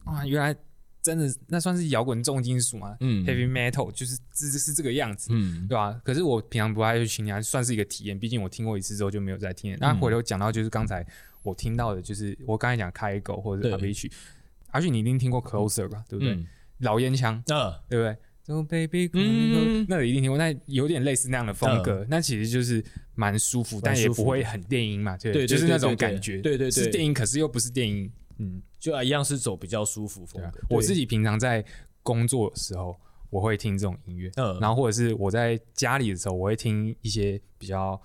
[0.06, 0.56] 哇，原来
[1.02, 2.96] 真的那算是摇滚重金属吗？
[3.00, 5.68] 嗯，heavy metal 就是是是这个样子，嗯。
[5.68, 9.72] 对吧、可是我平常不爱去听啊，算是一个体验，毕竟我听过一次之后就没有再听。
[9.72, 9.78] 了。
[9.82, 11.06] 那回头讲到就是刚才
[11.44, 13.72] 我听到的，就是我刚才讲开狗或者对。
[13.72, 14.12] 是 R B 曲，
[14.70, 16.34] 而且你一定听过 Closer 吧，对不对？
[16.36, 16.48] 嗯。
[16.80, 19.86] 老烟枪，嗯对不对？So baby，嗯。
[19.88, 22.84] 那个一定听过，那有点类似那样的风格，那其实就是
[23.16, 26.72] 蛮舒服，但也不会很电音嘛，对就是那种感觉，对对对。
[26.72, 30.62] 是电音，可是又不是电音，嗯，就一样是走比较舒服风对啊格。。
[30.70, 31.64] 我自己平常在
[32.02, 33.00] 工作的时候，
[33.30, 38.02] 我会听这种音乐，嗯然后或者是我在家里的时候，我会听一些比较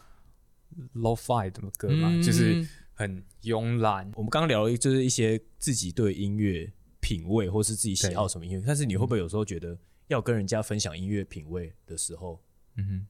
[0.95, 6.71] low fi 的歌嘛，嗯就是很慵懒，我们刚刚聊了，就是一些自己对音乐
[7.01, 8.63] 品味，或是自己喜好什么音乐。
[8.67, 12.43] 但是你会不会有时候觉得要跟人家分享音乐品味的时候，
[12.77, 13.07] 嗯哼。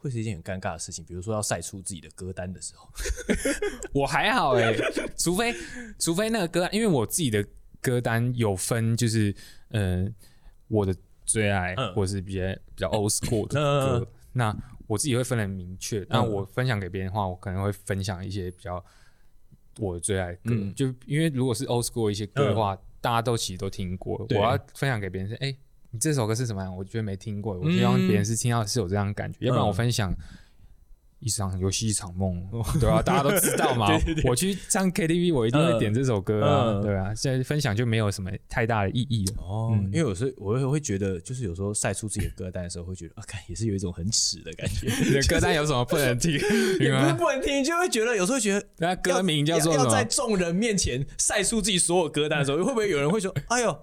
[0.00, 1.04] 会是一件很尴尬的事情？
[1.04, 2.88] 比如说要晒出自己的歌单的时候，
[3.92, 4.74] 我还好哎、
[5.18, 5.54] 除非
[5.98, 7.46] 除非那个歌，因为我自己的
[7.80, 9.34] 歌单有分，就是
[9.68, 10.06] 呃
[10.68, 12.40] 我的最爱，嗯或者是比较
[12.74, 14.08] 比较 old school 的嗯歌。
[14.32, 16.04] 那我自己会分得很明确。
[16.08, 18.84] 那我分享给别人的话，我可能会分享一些比较
[19.78, 20.50] 我的最爱的歌。
[20.50, 24.26] 嗯就因为如果是 old school 一些歌的话，大家都其实都听过。
[24.30, 25.56] 我要分享给别人是，哎、
[25.92, 26.76] 你这首歌是什么样？
[26.76, 30.14] 我觉得没听过，我希望别人是听到是有这样的感觉，要不然我分享。
[31.22, 32.48] 一场游戏一场梦，
[32.80, 33.88] 对啊，大家都知道嘛。
[34.24, 37.14] 我去唱 KTV，我一定会点这首歌啊，嗯对啊。
[37.14, 39.34] 现在分享就没有什么太大的意义了。
[39.42, 44.90] 哦，因为有时候我会会觉得，就是有时候晒出自己的歌单的时候，会觉得啊，看也是有一种很耻的感觉。
[45.04, 46.32] 你的歌单有什么不能听？
[46.80, 47.12] 也不是？
[47.12, 50.08] 不能听，就会觉得有时候觉得那歌名叫做什要要在么？
[50.08, 53.78] 众人面前晒出自己所有歌单的时候，会不会有人会说：“哎呦，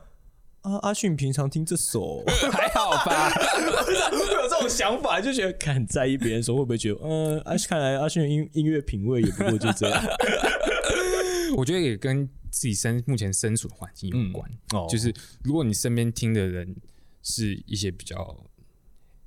[0.74, 3.30] 啊阿迅平常听这首， 还好吧？
[3.30, 3.64] 会
[4.44, 10.04] 有这种想法，就觉得看在意别人说会不会觉得，嗯，阿看来阿迅的音音乐品味也不过就这样。
[11.56, 14.50] 我觉得也跟自己身目前身处的环境有关。
[14.74, 16.76] 哦就是如果你身边听的人
[17.24, 18.36] 是一些比较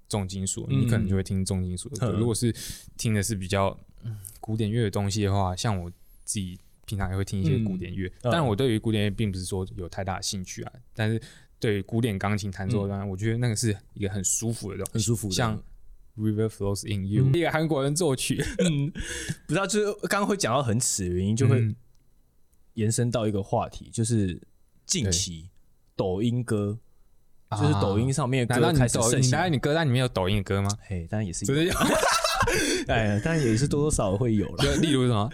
[0.08, 2.12] 重金属，你可能就会听重金属的歌。
[2.12, 2.54] 嗯如果是
[2.96, 5.90] 听的是比较嗯古典乐的东西的话，像我
[6.24, 6.58] 自己
[6.90, 10.72] 平常也会听一些古典乐，嗯但我对于古典乐并不是说有太大的兴趣啊。
[10.94, 11.20] 但是
[11.60, 15.62] 对于古典钢琴弹奏，当然我觉得那个是一个很舒服的东西，很舒服的像。
[16.18, 18.36] River flows in you，一个韩国人作曲，
[19.46, 21.74] 不知道，就是刚刚会讲到很耻的原因，就会嗯
[22.74, 24.38] 延伸到一个话题，就是
[24.84, 25.48] 近期
[25.96, 26.76] 抖音歌，
[27.52, 30.68] 就是抖音上面歌开始盛行难道你歌单里面有抖音的歌吗？
[30.82, 31.72] 嘿，当然也是真的有，
[32.92, 34.56] 哎呀，当然也是多多少少会有了。
[34.64, 35.30] 就例如什么？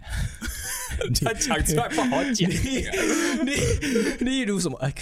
[1.24, 3.56] 他讲出来不好讲，例
[4.20, 4.76] 例如什么？
[4.80, 4.92] 哎，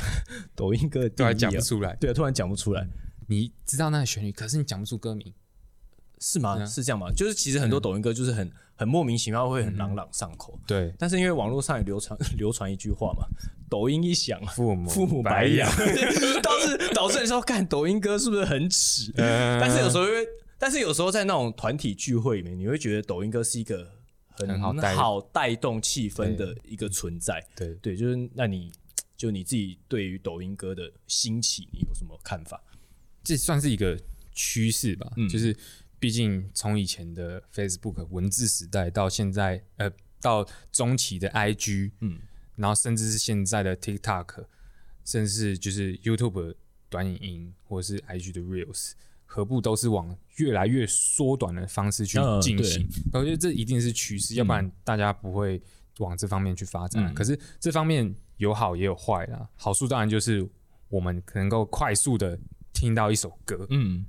[0.54, 1.96] 抖音歌突然讲不出来。
[1.96, 2.86] 对啊，突然讲不出来，
[3.26, 5.32] 你知道那个旋律，可是你讲不出歌名。
[6.20, 6.58] 是吗？
[6.60, 7.10] 啊是这样吗？
[7.16, 10.58] 就是其实很多抖音歌就是很很莫名其妙，会很朗朗上口。
[10.66, 13.26] 对，但是因为网络上也流传 流传一句话嘛，
[13.68, 15.68] 抖音一响，父母父母白养，
[16.42, 19.12] 导致导致你说看抖音歌是不是很耻？
[19.16, 20.10] 呃但是有时候会，
[20.58, 23.88] 但是有时候在那种团体聚会里面，你会觉得抖音歌是一个
[24.46, 27.44] 很很好带好带动气氛的一个存在。
[27.56, 28.72] 对，对，就是那你
[29.16, 32.62] 就你自己对于抖音歌的兴起，你有什么看法？
[33.24, 33.98] 这算是一个
[34.32, 35.12] 趋势吧。
[35.16, 35.56] 嗯就是
[35.98, 42.20] 毕竟从以前的 Facebook 文字时代到现在，呃，到中期的 IG，嗯，
[42.56, 44.44] 然后甚至是现在的 TikTok，
[45.04, 46.54] 甚至就是 YouTube
[46.88, 48.92] 短影音或者是 IG 的 Reels。
[49.30, 52.88] 何不都是往越来越缩短的方式去嗯进行？
[53.12, 55.60] 我觉得这一定是趋势，要不然大家不会
[55.98, 59.46] 往这方面去发展可是这方面有好也有坏啦。
[59.54, 60.48] 好处当然就是
[60.88, 62.38] 我们能够快速的
[62.72, 64.02] 听到一首歌，嗯，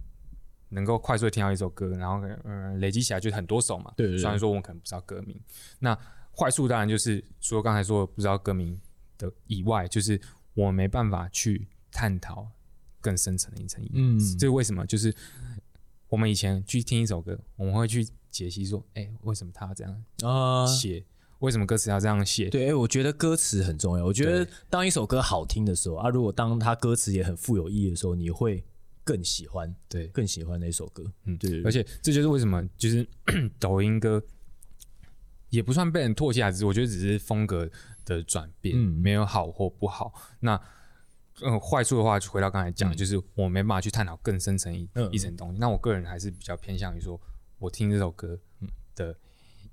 [0.70, 3.92] 能够快速的听到一首歌，然后呃累积起来就很多首嘛。
[3.98, 5.38] 对对对虽然说我们可能不知道歌名，
[5.80, 5.94] 那
[6.32, 8.80] 坏处当然就是除了刚才说的不知道歌名
[9.18, 10.20] 的以外，就是
[10.54, 12.48] 我们没办法去探讨
[13.02, 13.92] 更深层的一层意义。
[13.96, 14.86] 嗯这是为什么？
[14.86, 15.14] 就是
[16.08, 21.04] 我们以前去听一首歌，我们会去解析说，哎、为什么他要这样啊、写？
[21.40, 22.50] 为什么歌词要这样写？
[22.50, 24.06] 对，哎、我觉得歌词很重要。
[24.06, 28.62] 我觉得当一首歌好听的时候啊，如果当它歌词也很富有意义的时候，你会
[29.06, 31.10] 更喜欢，对更喜欢那首歌。
[31.24, 33.08] 嗯对，而且这就是为什么就是
[33.58, 34.22] 抖音歌
[35.50, 37.70] 也不算被人唾弃啊，只是我觉得只是风格
[38.04, 40.14] 的转变，嗯没有好或不好。
[40.42, 40.60] 那
[41.42, 45.60] 嗯，坏处的话，就回到刚才讲，嗯就是我没办法去探讨更深层一、嗯一层东西。
[45.60, 47.20] 那我个人还是比较偏向于说，
[47.58, 48.40] 我听这首歌
[48.96, 49.16] 的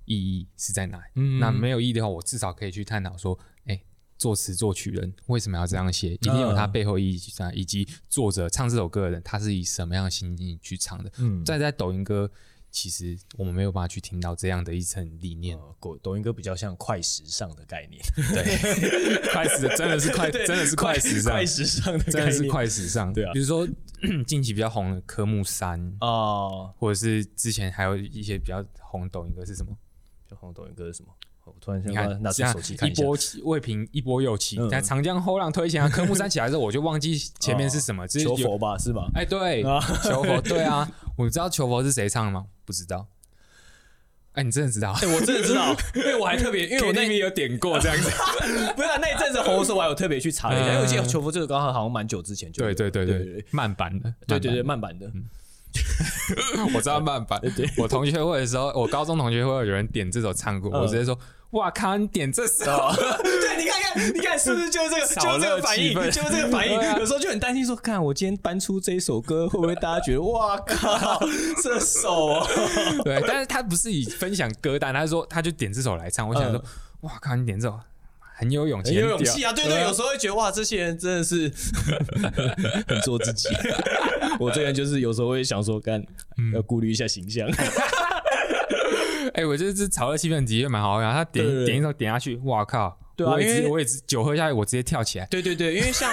[0.04, 1.04] 意义是在哪里？
[1.16, 3.82] 嗯那没有意义的话，我至少可以去探讨说，哎、
[4.16, 11.10] 作词作曲人为什么要这样写，一定有他背后意义在，以及作者唱这首歌的人他是以什么样的心境去唱的。
[11.18, 12.30] 嗯，再在抖音歌，
[12.78, 15.56] 其实我们没有办法去听到这样的一层理念。
[15.56, 18.02] 呃抖抖音歌比较像快时尚的概念，
[18.34, 23.10] 对快时真的是快，真的是快时尚，快时尚的真的是快时尚。
[23.14, 23.66] 对啊比如说
[24.28, 26.70] 近期比较红的科目三，哦。
[26.78, 29.74] 或者是之前还有一些比较红抖音歌是什么？
[30.28, 31.08] 就红抖音歌是什么？
[31.52, 32.08] 我突然想你看
[32.52, 33.02] 出手机看下。
[33.02, 34.68] 一波起未平一波又起嗯。
[34.70, 39.08] 但长江后浪推前啊，科目三起来之后，我就忘记前面是什么，求佛吧，是吧？
[39.14, 42.46] 哎，对，啊求佛，对啊，我知道求佛是谁唱的吗？
[42.64, 43.06] 不知道。
[44.32, 44.92] 哎，你真的知道？
[45.00, 48.10] 哎，我真的知道， 因为我还特别，因为我那 KTV 有点过这样子。
[48.76, 55.10] 不是啊那一阵子红的时候，我还有特别去查了一下，嗯因为我记得求佛这个刚好好像蛮久之前就对对对对对，慢版的，对对对慢慢版的，
[56.74, 57.40] 我知道慢版。
[57.78, 61.18] 我同学会的时候，我高中同学会有人点这首唱过，嗯我直接说
[61.50, 62.64] ：“哇靠，你点这首。”
[63.22, 66.98] 对，你看看，你看是不是就是这个， 就是这个反应，就是这个反应啊。
[66.98, 71.20] 有时候就很担心说，看我今天搬出这一首歌，会不会大家觉得哇靠，
[71.62, 72.46] 这首哦，
[73.04, 76.28] 对，但是他不是以分享歌单，他是说他就点这首来唱。
[76.28, 76.62] 我想说，
[77.02, 77.78] 哇靠，你点这首
[78.38, 79.52] 很有勇气，嗯很有勇气啊！
[79.52, 81.50] 对对，有时候会觉得哇，这些人真的是
[82.86, 83.48] 很做自己。
[84.38, 86.04] 我这个人就是有时候会想说，干
[86.52, 87.48] 要顾虑一下形象。
[89.36, 91.12] 哎、我觉得这炒热气氛的确蛮好玩。
[91.12, 92.98] 他点点一首点下去，哇靠！
[93.14, 95.26] 对啊我也因为直我也直酒喝下去，我直接跳起来。
[95.26, 96.10] 对对对，因为像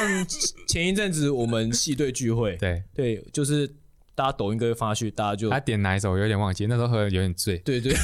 [0.67, 3.65] 前一阵子我们系队聚会，对，对，就是
[4.13, 7.57] 大家抖音歌放下去，大家就他点哪一首我有点忘记，那时候喝的有点醉。
[7.59, 7.93] 对对。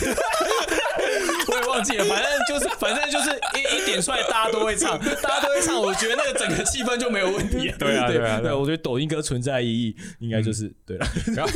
[1.52, 5.80] 我也忘记了，反正就是，反正就是一一点出来，大家都会唱， 大家都会唱。
[5.82, 7.71] 我觉得那个整个气氛就没有问题。
[7.78, 11.08] 对啊对啊对我觉得抖音歌存在意义应该就是对了。
[11.36, 11.52] 然后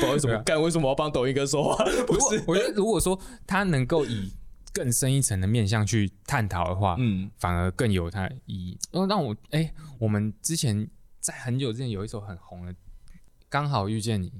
[0.00, 1.84] 不好意思，干为什么要帮抖音哥说话？
[2.06, 4.32] 不如果是，我觉得如果说他能够以
[4.72, 8.78] 更深一层的面向去探讨的话，嗯，反而更有它的意义。
[8.92, 10.88] 哦，让我哎、我们之前
[11.20, 12.72] 在很久之前有一首很红的
[13.48, 14.30] 《刚好遇见你》，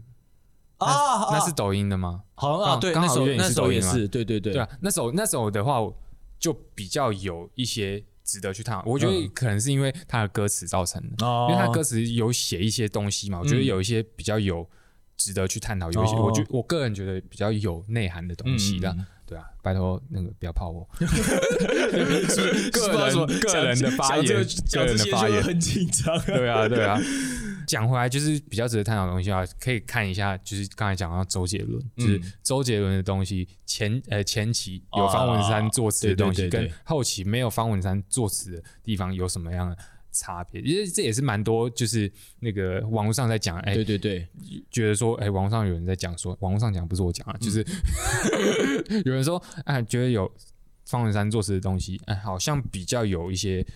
[0.85, 2.23] 啊那是抖音的吗？
[2.35, 5.97] 好像啊，对，刚好约你那首那是抖音吗首也是，对对对对啊，那首那首的话，我
[6.45, 8.83] 就比较有一些值得去探讨。
[8.85, 9.31] 我觉得嗯。
[9.35, 11.49] 可能是因为他的歌词造成的，哦。
[11.51, 13.65] 因为他歌词有写一些东西嘛，我觉得嗯。
[13.65, 14.69] 有一些比较有
[15.17, 16.25] 值得去探讨，有一些哦。
[16.25, 18.95] 我觉我个人觉得比较有内涵的东西的
[19.65, 20.87] 拜托那个不要泡我。
[21.01, 21.07] 个
[23.09, 25.43] 人个人的发言，个人的发言。
[25.43, 26.21] 很紧张。
[26.27, 27.01] 对啊，对啊。
[27.67, 39.79] 讲回来，就是比较值得探讨的东西啊，可以看一下，就是刚才讲到周杰伦，就是嗯周杰伦的东西，前呃前期有方文山作词的东西，跟后期没有方文山作词的地方有什么样的
[40.15, 40.63] 差别？
[40.63, 44.27] 因为这也是蛮多，就是那个网络上在讲，哎、对对对，
[44.71, 47.63] 觉得说，哎、网络上有人在讲说，网络上讲不是我讲啊，就是、
[48.89, 50.33] 嗯有人说，哎，觉得有
[50.87, 53.67] 方文山作词的东西，哎，好像比较有一些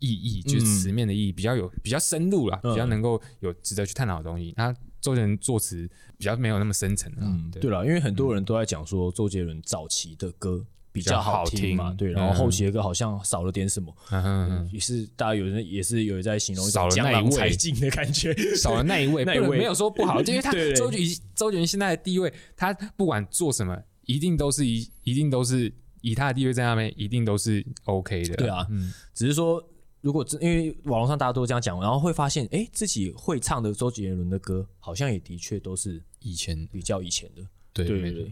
[0.00, 4.52] 意义，就是词面的意义比较有比较深入啦，嗯比较能够有值得去探讨的东西。
[4.56, 17.12] 那周杰伦作词比较没有那么深沉啊，嗯，对对了，因为很多人都在讲说周杰伦早期的歌比较好听嘛，对，然后嗯后期的歌好像少了点什么，嗯哼哼也是大家有人也是有人在形容一少了那一位。
[17.12, 19.58] 郎才尽的感觉， 少了那一位， 那一位。
[19.58, 20.98] 没有说不好，因为他 周杰
[21.34, 28.36] 周杰伦现在的地位，他不管做什么，一定都是一一定都是以他的地位在那边，一定都是 OK 的。
[28.36, 29.62] 对啊嗯，只是说。
[30.02, 37.42] 如果真因为网络上大家都这样讲，然后会发现，哎，自己会唱的周杰伦的歌，好像也的确都是以前比较以前的。
[37.72, 38.30] 对对对。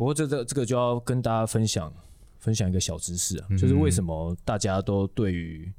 [0.00, 1.92] 不过这这这个就要跟大家分享
[2.38, 3.54] 分享一个小知识嗯。
[3.54, 5.70] 啊，就是为什么大家都对于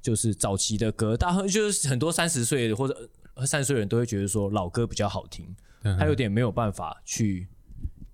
[0.00, 3.06] 就是早期的歌，大家就是很多三十岁或者
[3.44, 7.46] 三十岁的人都会觉得说老歌比较好听，嗯他有点没有办法去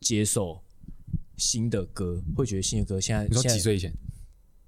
[0.00, 0.60] 接受
[1.36, 3.94] 新的歌，会觉得新的歌现在你说几岁以前？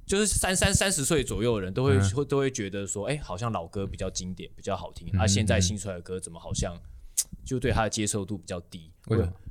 [0.07, 2.11] 就是三三三十岁左右的人都会、嗯。
[2.11, 6.81] 会都会觉得说，哎、好像老歌比较经典，比较好听，嗯啊，现在新出来的歌怎么好像
[7.45, 8.91] 就对他的接受度比较低，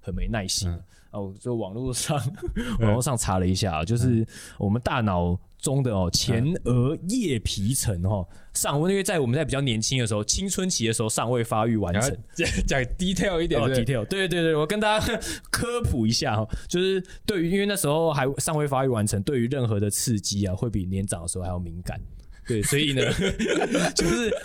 [0.02, 0.70] 很没耐心。
[0.70, 2.20] 嗯啊，我就网络上
[2.82, 4.26] 网络上查了一下啊，就是
[4.58, 12.18] 我们大脑中的哦前额叶皮层哦尚未，因为在我们在比较年轻的时候，青春期的时候尚未发育完成。
[12.34, 15.20] 讲讲 detail 一点，detail，对对对，我跟大家
[15.52, 22.02] 科普一下哈，就是对于因为那时候还尚未发育完成，对于任何的刺激啊，会比年长的时候还要敏感。
[22.48, 23.04] 对，所以呢，
[23.96, 24.36] 就是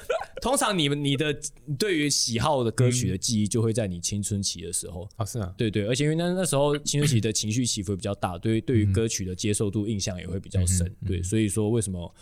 [0.41, 1.36] 通常你们你的
[1.78, 5.09] 对于喜好的歌曲的记忆，就会在你青春期的时候。
[5.16, 10.95] 啊，是啊，对对，而且因为那那时候青春期的情绪起伏比较大，对于对于歌曲的接受度、印象也会比较深。
[11.07, 12.14] 对，所以说为什么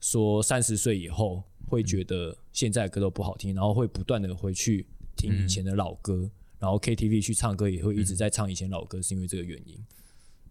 [0.00, 9.78] 说三十岁以后会觉得现在歌都不好听，然后会不断的回去听以前的老歌，然后 KTV 去唱歌也会一直在唱以前老歌，是因为这个原因。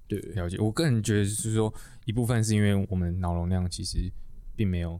[0.07, 0.57] 对，了解。
[0.57, 1.73] 我个人觉得是说，
[2.05, 4.11] 一部分是因为我们脑容量其实
[4.57, 4.99] 并没有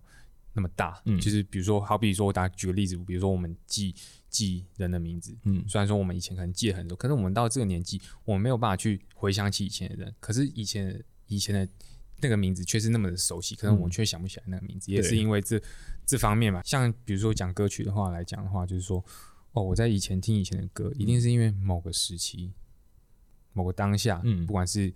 [0.54, 1.20] 那么大，嗯。
[1.20, 3.94] 就是比如说，好比说我打举个例子，比如说我们记
[4.30, 5.64] 记人的名字，嗯。
[5.68, 11.68] 虽然说我们以前可能记得很多，可是我们到这个年纪，我们没有办法去回想起以前的人，可是以前以前的
[12.22, 15.60] 那个名字却是那么的熟悉，可是我们却想不起来那个名字，也是因为这
[16.06, 16.62] 这方面嘛。
[16.64, 19.04] 像比如说讲歌曲的话来讲的话，就是说，
[19.54, 22.52] 哦，我在以前听以前的歌，一定是因为某个时期、
[23.54, 24.46] 某个当下，嗯。
[24.46, 24.94] 不管是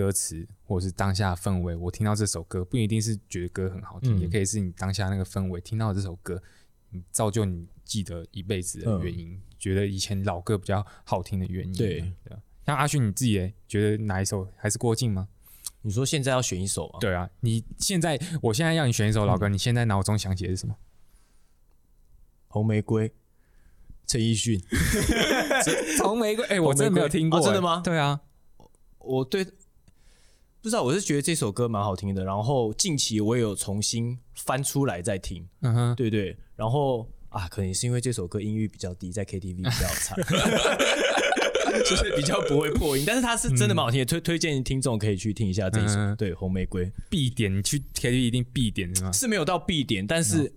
[0.00, 6.42] 歌词或者是当下的氛围，我听到这首歌，不一定是觉得歌很好听，嗯也可以是你当下那个氛围听到这首歌，
[6.88, 11.72] 你造就你记得一辈子的原因，觉得以前老歌比较好听的原因。
[11.74, 12.14] 嗯对
[12.64, 15.28] 像阿勋你自己觉得哪一首还是郭靖吗？
[15.82, 20.74] 你说现在要选一首吗？，对啊，你现在我现在要你选一首老歌，你现在脑中想起的是什么？
[22.48, 23.12] 红玫瑰，
[24.06, 24.58] 陈奕迅。
[26.02, 28.20] 红玫瑰，哎、我真的没有听过、哦真的吗对啊，
[28.98, 29.44] 我对
[30.62, 32.24] 不知道，我是觉得这首歌蛮好听的。
[32.24, 36.36] 然后近期我也有重新翻出来再听，嗯哼，对对。
[36.54, 40.14] 然后啊，可能是因为这首歌音域比较低，在 KTV 比较差，
[41.84, 43.04] 就是比较不会破音。
[43.06, 45.94] 但是它是真的蛮好听的，推推荐听众可以去听一下这一首。
[45.94, 49.12] 嗯对，红玫瑰必点，你去 KTV 一定必点是吗？
[49.12, 50.52] 是没有到必点，但是。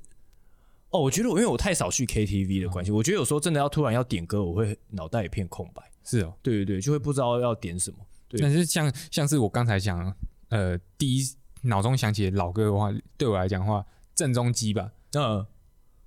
[0.90, 5.82] 哦，我觉得我因为我太少去 KTV 的关系，我觉得有时候真的要突然要点歌，我会脑袋一片空白。
[6.04, 7.98] 是哦，对对对，就会不知道要点什么。
[8.38, 8.42] 对。
[8.42, 10.14] 但是像像是我刚才讲，
[10.50, 11.24] 呃，第一
[11.62, 15.46] 脑中想起的老歌的话，对我来讲的话，郑中基吧，嗯，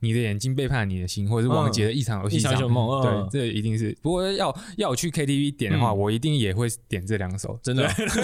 [0.07, 3.97] 你的眼睛背叛了你的心，或者是王杰的一场游戏一场梦嗯对，这一定是。
[4.01, 8.21] 不过要要我去 KTV 点的话，嗯我一定也会点这两首，真的， 就是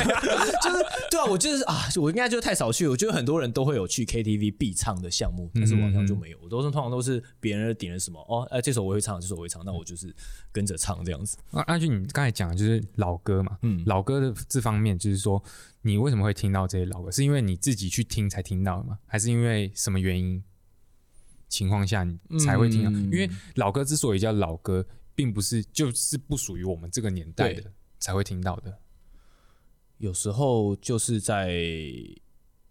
[1.11, 2.87] 对啊，我就是啊，我应该就是太少去。
[2.87, 6.39] 我觉得很多人都会有去 KTV 必唱的项目，但是我好像就没有。
[6.43, 10.15] 我都是通常都是别人点了什么哦，哎，这首我会唱，这首我会唱，那我就是
[10.53, 11.37] 跟着唱这样子。
[11.51, 15.43] 那阿俊，你刚才讲的就是老歌嘛，嗯老歌的这方面，就是说
[15.83, 17.11] 你为什么会听到这些老歌？
[17.11, 18.99] 是因为你自己去听才听到的吗？
[19.07, 20.43] 还是因为什么原因
[21.53, 22.91] 情况下你才会听到？
[22.91, 23.05] 嗯。
[23.05, 24.85] 因为老歌之所以叫老歌，
[25.15, 28.79] 并不是就是不属于我们这个年代的才会听到的。
[29.99, 31.53] 有时候就是在，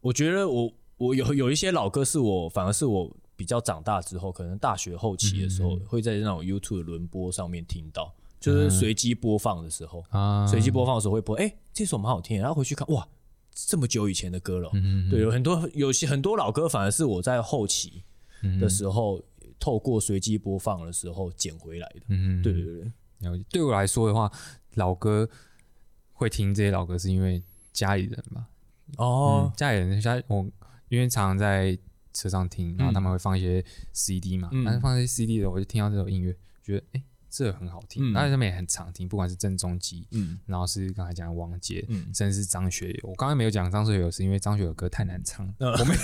[0.01, 10.47] 我觉得我我有有一些老歌是我反而是我比较长大之后，可能大学后期的时候，会在那种 YouTube 的轮播上面听到，就是随机播放的时候，啊。
[10.47, 13.07] 随机播放的时候会播，哎、这首蛮好听，然后回去看，哇，
[13.53, 14.71] 这么久以前的歌了。
[15.09, 18.03] 对，有很多有些很多老歌，反而是我在后期
[18.59, 19.21] 的时候，
[19.59, 23.43] 透过随机播放的时候捡回来的，嗯，对对对，了解。
[23.49, 24.31] 对我来说的话，
[24.75, 25.29] 老歌
[26.13, 28.47] 会听这些老歌，是因为家里人嘛。
[28.97, 29.51] 哦。
[29.51, 30.45] 嗯，家里人家我
[30.89, 31.77] 因为常常在
[32.13, 33.63] 车上听，然后他们会放一些
[33.93, 34.63] CD 嘛，嗯。
[34.65, 43.09] 但是放一些 CD 的，我就听到这首音乐，觉得哎、诶这个很好听，嗯然后他们也很常听，不管是郑中基，嗯然后是刚才讲的王杰，嗯甚至是张学友。
[43.09, 45.97] 我刚才没有讲张学友，是因为张学友歌太难唱，嗯我们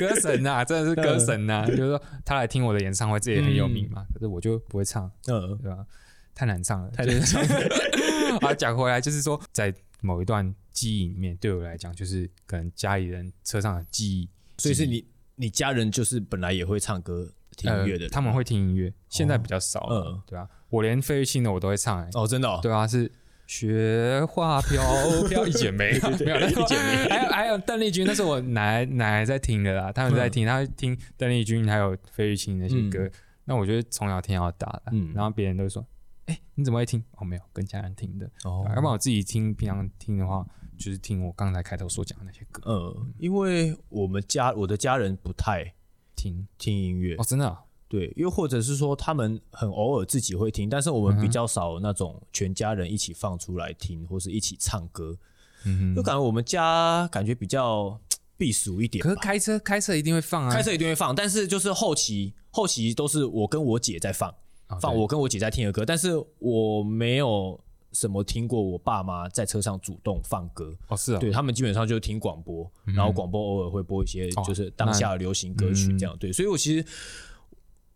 [0.00, 5.86] 歌神呐、真的是歌神呐、就是说他来听我的演唱会，这也很有名嘛，可是我就不会唱，嗯，对吧？
[6.34, 8.38] 太难唱了，太难唱了。
[8.42, 15.04] 啊，讲回来，就是说，在某一段记忆里面，对我来讲，就是可能家里人车上的记忆，所以是你
[15.34, 20.22] 你家人就是本来也会唱歌听音乐的、呃他们会听音乐，现在比较少了，嗯。
[20.26, 23.10] 对啊，我连费玉清的我都会唱、欸，哦，真的、哦，对啊，是
[23.46, 24.82] 雪花飘
[25.28, 33.10] 飘一剪梅， 没有，一剪梅，还有还有邓丽君，那是我奶奶奶在听的啦，他们在听，他会听邓丽君还有费玉清那些歌，
[33.44, 35.12] 那我觉得从小听到大的，嗯。
[35.14, 35.84] 然后别人都说，
[36.26, 37.02] 哎、你怎么会听？
[37.16, 38.64] 哦，没有，跟家人听的，哦。
[38.68, 40.46] 要不然我自己听，平常听的话，
[40.76, 45.72] 就是听我刚才开头所讲的那些歌，嗯，因为我们家我的家人不太
[46.18, 46.46] 听。
[46.58, 55.16] 听音乐，哦，真的啊、对，又或者是说他们很偶尔自己会听，但是我们嗯比较少那种全家人一起放出来听，或是一起唱歌，
[55.64, 57.98] 嗯哼，就感觉我们家感觉比较
[58.36, 59.02] 避俗一点。
[59.02, 64.34] 可是开车开车一定会放啊，开车一定会放，但是就是后期后期都是我跟我姐在放，
[64.80, 66.10] 放我跟我姐在听的歌，但是
[66.40, 67.58] 我没有
[67.98, 76.16] 什么听过我爸妈在车上主动放歌，哦是啊，对他们基本上就是听广播，然后广播偶尔会播一些哦就是当下的流行歌曲这样。
[76.16, 76.84] 对，所以我其实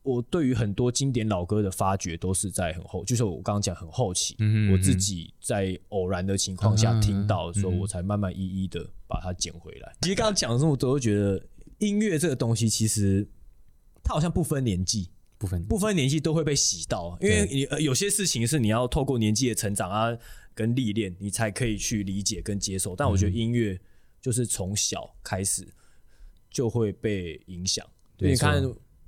[0.02, 9.92] 我对于很多经典老歌的发掘都是在很后，就是我刚刚讲很后期，嗯我自己在偶然的情况下听到的时候，嗯我才慢慢一一的把它捡回来。
[10.00, 11.40] 其实刚刚讲了这么多，我觉得
[11.78, 13.24] 音乐这个东西其实
[14.02, 15.10] 它好像不分年纪，
[15.42, 20.16] 部分不分年纪都会被洗到，因为你、呃、有些事情是你要透过年纪的成长啊
[20.54, 22.94] 跟历练，你才可以去理解跟接受。
[22.94, 23.76] 但我觉得音乐
[24.20, 25.66] 就是从小开始
[26.48, 27.84] 就会被影响。
[28.16, 28.62] 对，你看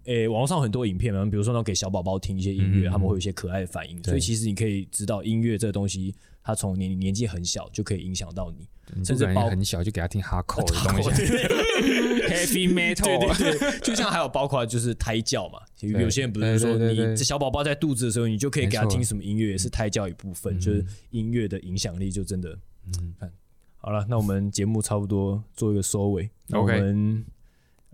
[0.05, 8.68] 诶、网络上很多影片嘛，比如说那种给小宝宝听一些音乐，嗯他们会有一些可爱的反应，所以其实你可以知道音乐这个东西，它从年年纪很小就可以影响到你，
[9.05, 11.22] 甚至包很小就给他听 hardcore 的东西，
[12.28, 17.16] heavy 对 metal，对对，就像还有包括就是胎教嘛，有有些人不是说你对对对。
[17.16, 22.50] 这小宝宝在肚子的时候，你就可以给他听什么音乐，也是胎教一部分，就是音乐的影响力就真的，
[22.86, 23.30] 嗯，看
[23.78, 23.90] 好。
[23.90, 27.24] 了，那我们节目差不多做一个收尾，那我 OK 们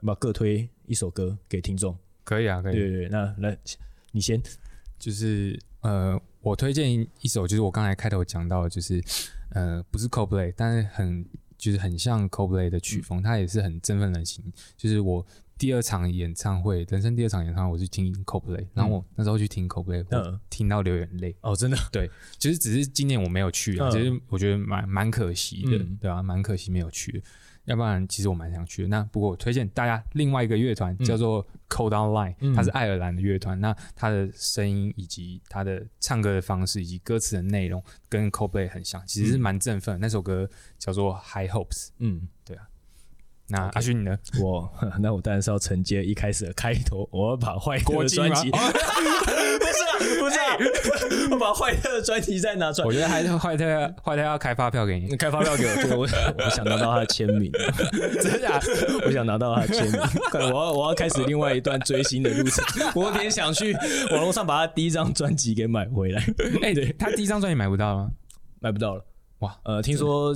[0.01, 1.97] 要不要各推一首歌给听众？
[2.25, 2.75] 可以啊，可以。
[2.75, 3.57] 对对对，那来
[4.13, 4.43] 你先，
[4.99, 6.91] 就是呃，我推荐
[7.21, 9.03] 一首，就是我刚才开头讲到的，就是
[9.51, 11.27] 呃，不是 Coldplay，但是很
[11.59, 14.45] 就是很像 Coldplay 的曲风，它也是很振奋人心。
[14.77, 15.25] 就是我
[15.59, 20.05] 第二场演唱会，人生第二场演唱会，我是听 Coldplay，然后我那时候去听 Coldplay，
[20.49, 21.37] 听到流眼泪。
[21.43, 27.23] 哦，真的，对就是只是今年我没有去啊，嗯其实我觉得蛮蛮可惜的，嗯对啊，蛮可惜没有去。
[27.65, 28.89] 要不然其实我蛮想去的。
[28.89, 33.61] 那不过我推荐大家另外一个乐团叫做 Cold Online，、嗯它是爱尔兰的乐团。
[33.61, 39.99] 那它的声音以及它的唱歌的方式以及歌词的内容跟 Coldplay 很像，其实是蛮振奋的。
[39.99, 40.49] 那首歌
[40.79, 41.89] 叫做 High Hopes。
[41.99, 42.29] 嗯。
[43.51, 44.17] 那阿勋你呢？
[44.41, 44.71] 我
[45.01, 50.57] 那我当然是要承接一开始的开头，我要把坏的专辑， 不是啊，不是啊，
[51.33, 52.93] 我把坏特的专辑再拿出来我。
[52.93, 53.65] 觉得还是坏特
[54.05, 55.17] 坏特要开发票给你你。
[55.17, 56.03] 开发票给我，对我
[56.45, 57.51] 我想拿到他的签名，
[58.23, 58.67] 真的假的？
[59.07, 63.73] 我想拿到他的签名，快，我要我要开始另外一段追星的路程，我有点想去
[64.13, 66.23] 网络上把他第一张专辑给买回来，
[66.63, 68.11] 哎、对，他第一张专辑买不到吗？
[68.61, 69.05] 买不到了。
[69.41, 70.35] 哇，呃，听说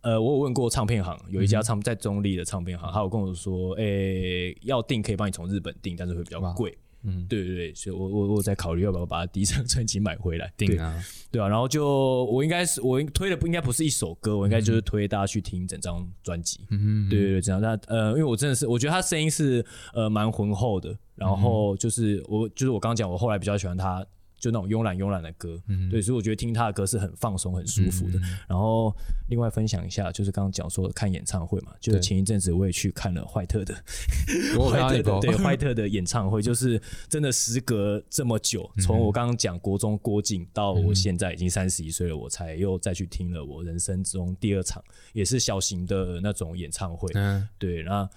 [0.00, 6.76] 呃，我有问过唱片行，有一家唱在中立的唱片行，他有跟我说，诶、要订可以帮你从日本订，但是会比较贵。
[7.04, 10.52] 嗯，对对对，所以我我我在考虑要不要把他第一张专辑买回来。
[10.56, 16.60] 对定啊，对啊，然后就我应该是我推的不应该不是一首歌，我应该就是推大家去听整张专辑。
[16.70, 24.04] 嗯，对对对，这样那呃，因为我真的是我觉得他声音是呃蛮浑厚的，然后就是我就是我刚刚讲，我后来比较喜欢他。
[24.38, 25.60] 就那种慵懒慵懒的歌，
[25.90, 28.20] 对，所以我觉得听他的歌是很放松、很舒服的。
[28.48, 28.94] 然后
[29.28, 33.74] 另外分享一下，就是刚刚讲说看演唱会嘛，就是前一阵子我也去看了怀特的
[34.56, 44.82] 我有看到坏特的，对怀特的演唱会，就是真的时隔这么久，从我刚刚讲国中郭靖到我现在已经三十一岁了，我才又再去听了我人生中第二场，
[45.12, 47.10] 也是小型的那种演唱会。
[47.14, 48.08] 嗯，对，那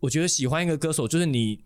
[0.00, 1.62] 我觉得喜欢一个歌手，就是你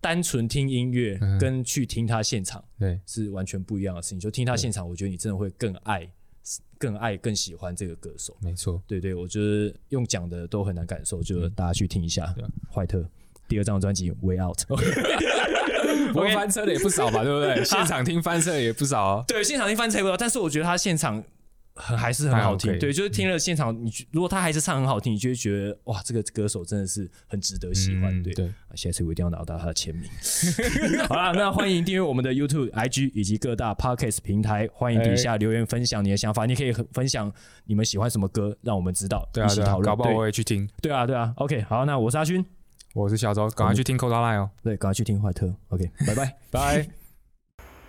[0.00, 4.20] 单纯听音乐嗯跟去听他现场对，是完全不一样的事情。
[4.20, 6.08] 就听他现场，我觉得你真的会更爱、
[6.78, 8.36] 更爱、更喜欢这个歌手。
[8.40, 8.80] 没错。
[8.86, 13.04] 对对，我觉得用讲的都很难感受，就大家去听一下对啊坏特
[13.48, 14.58] 第二张专辑《Way Out》。
[16.12, 17.62] 不过翻车的也不少吧，对不对？
[17.66, 19.24] 现场听翻车的也不少哦。
[19.26, 21.22] 对，现场听翻车不少，但是我觉得他现场
[21.78, 22.78] 很还是很好听。
[22.78, 28.22] 对，就是听了现场，你如果他还是唱很好听，你就会觉得哇，这个歌手真的是很值得喜欢。
[28.22, 30.10] 对嗯对，啊下次我一定要拿到他的签名。
[31.08, 37.32] 好啦，那欢迎订阅我们的 YouTube、IG 以及各大 Podcast 平台，欢迎底下留言分享你的想法，你可以分享
[37.64, 39.82] 你们喜欢什么歌，让我们知道，一起讨，论。
[39.84, 40.68] 搞不好我也去听。
[40.82, 41.32] 对啊，对啊。
[41.36, 42.44] OK，好，那我是阿勋，
[42.94, 45.54] 我是小周，赶快去听 Cold Line 哦，对，赶快去听坏特。
[45.68, 46.36] OK，拜拜。
[46.50, 47.07] 拜。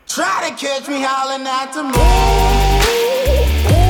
[0.10, 3.89] Try to catch me howling at the moon.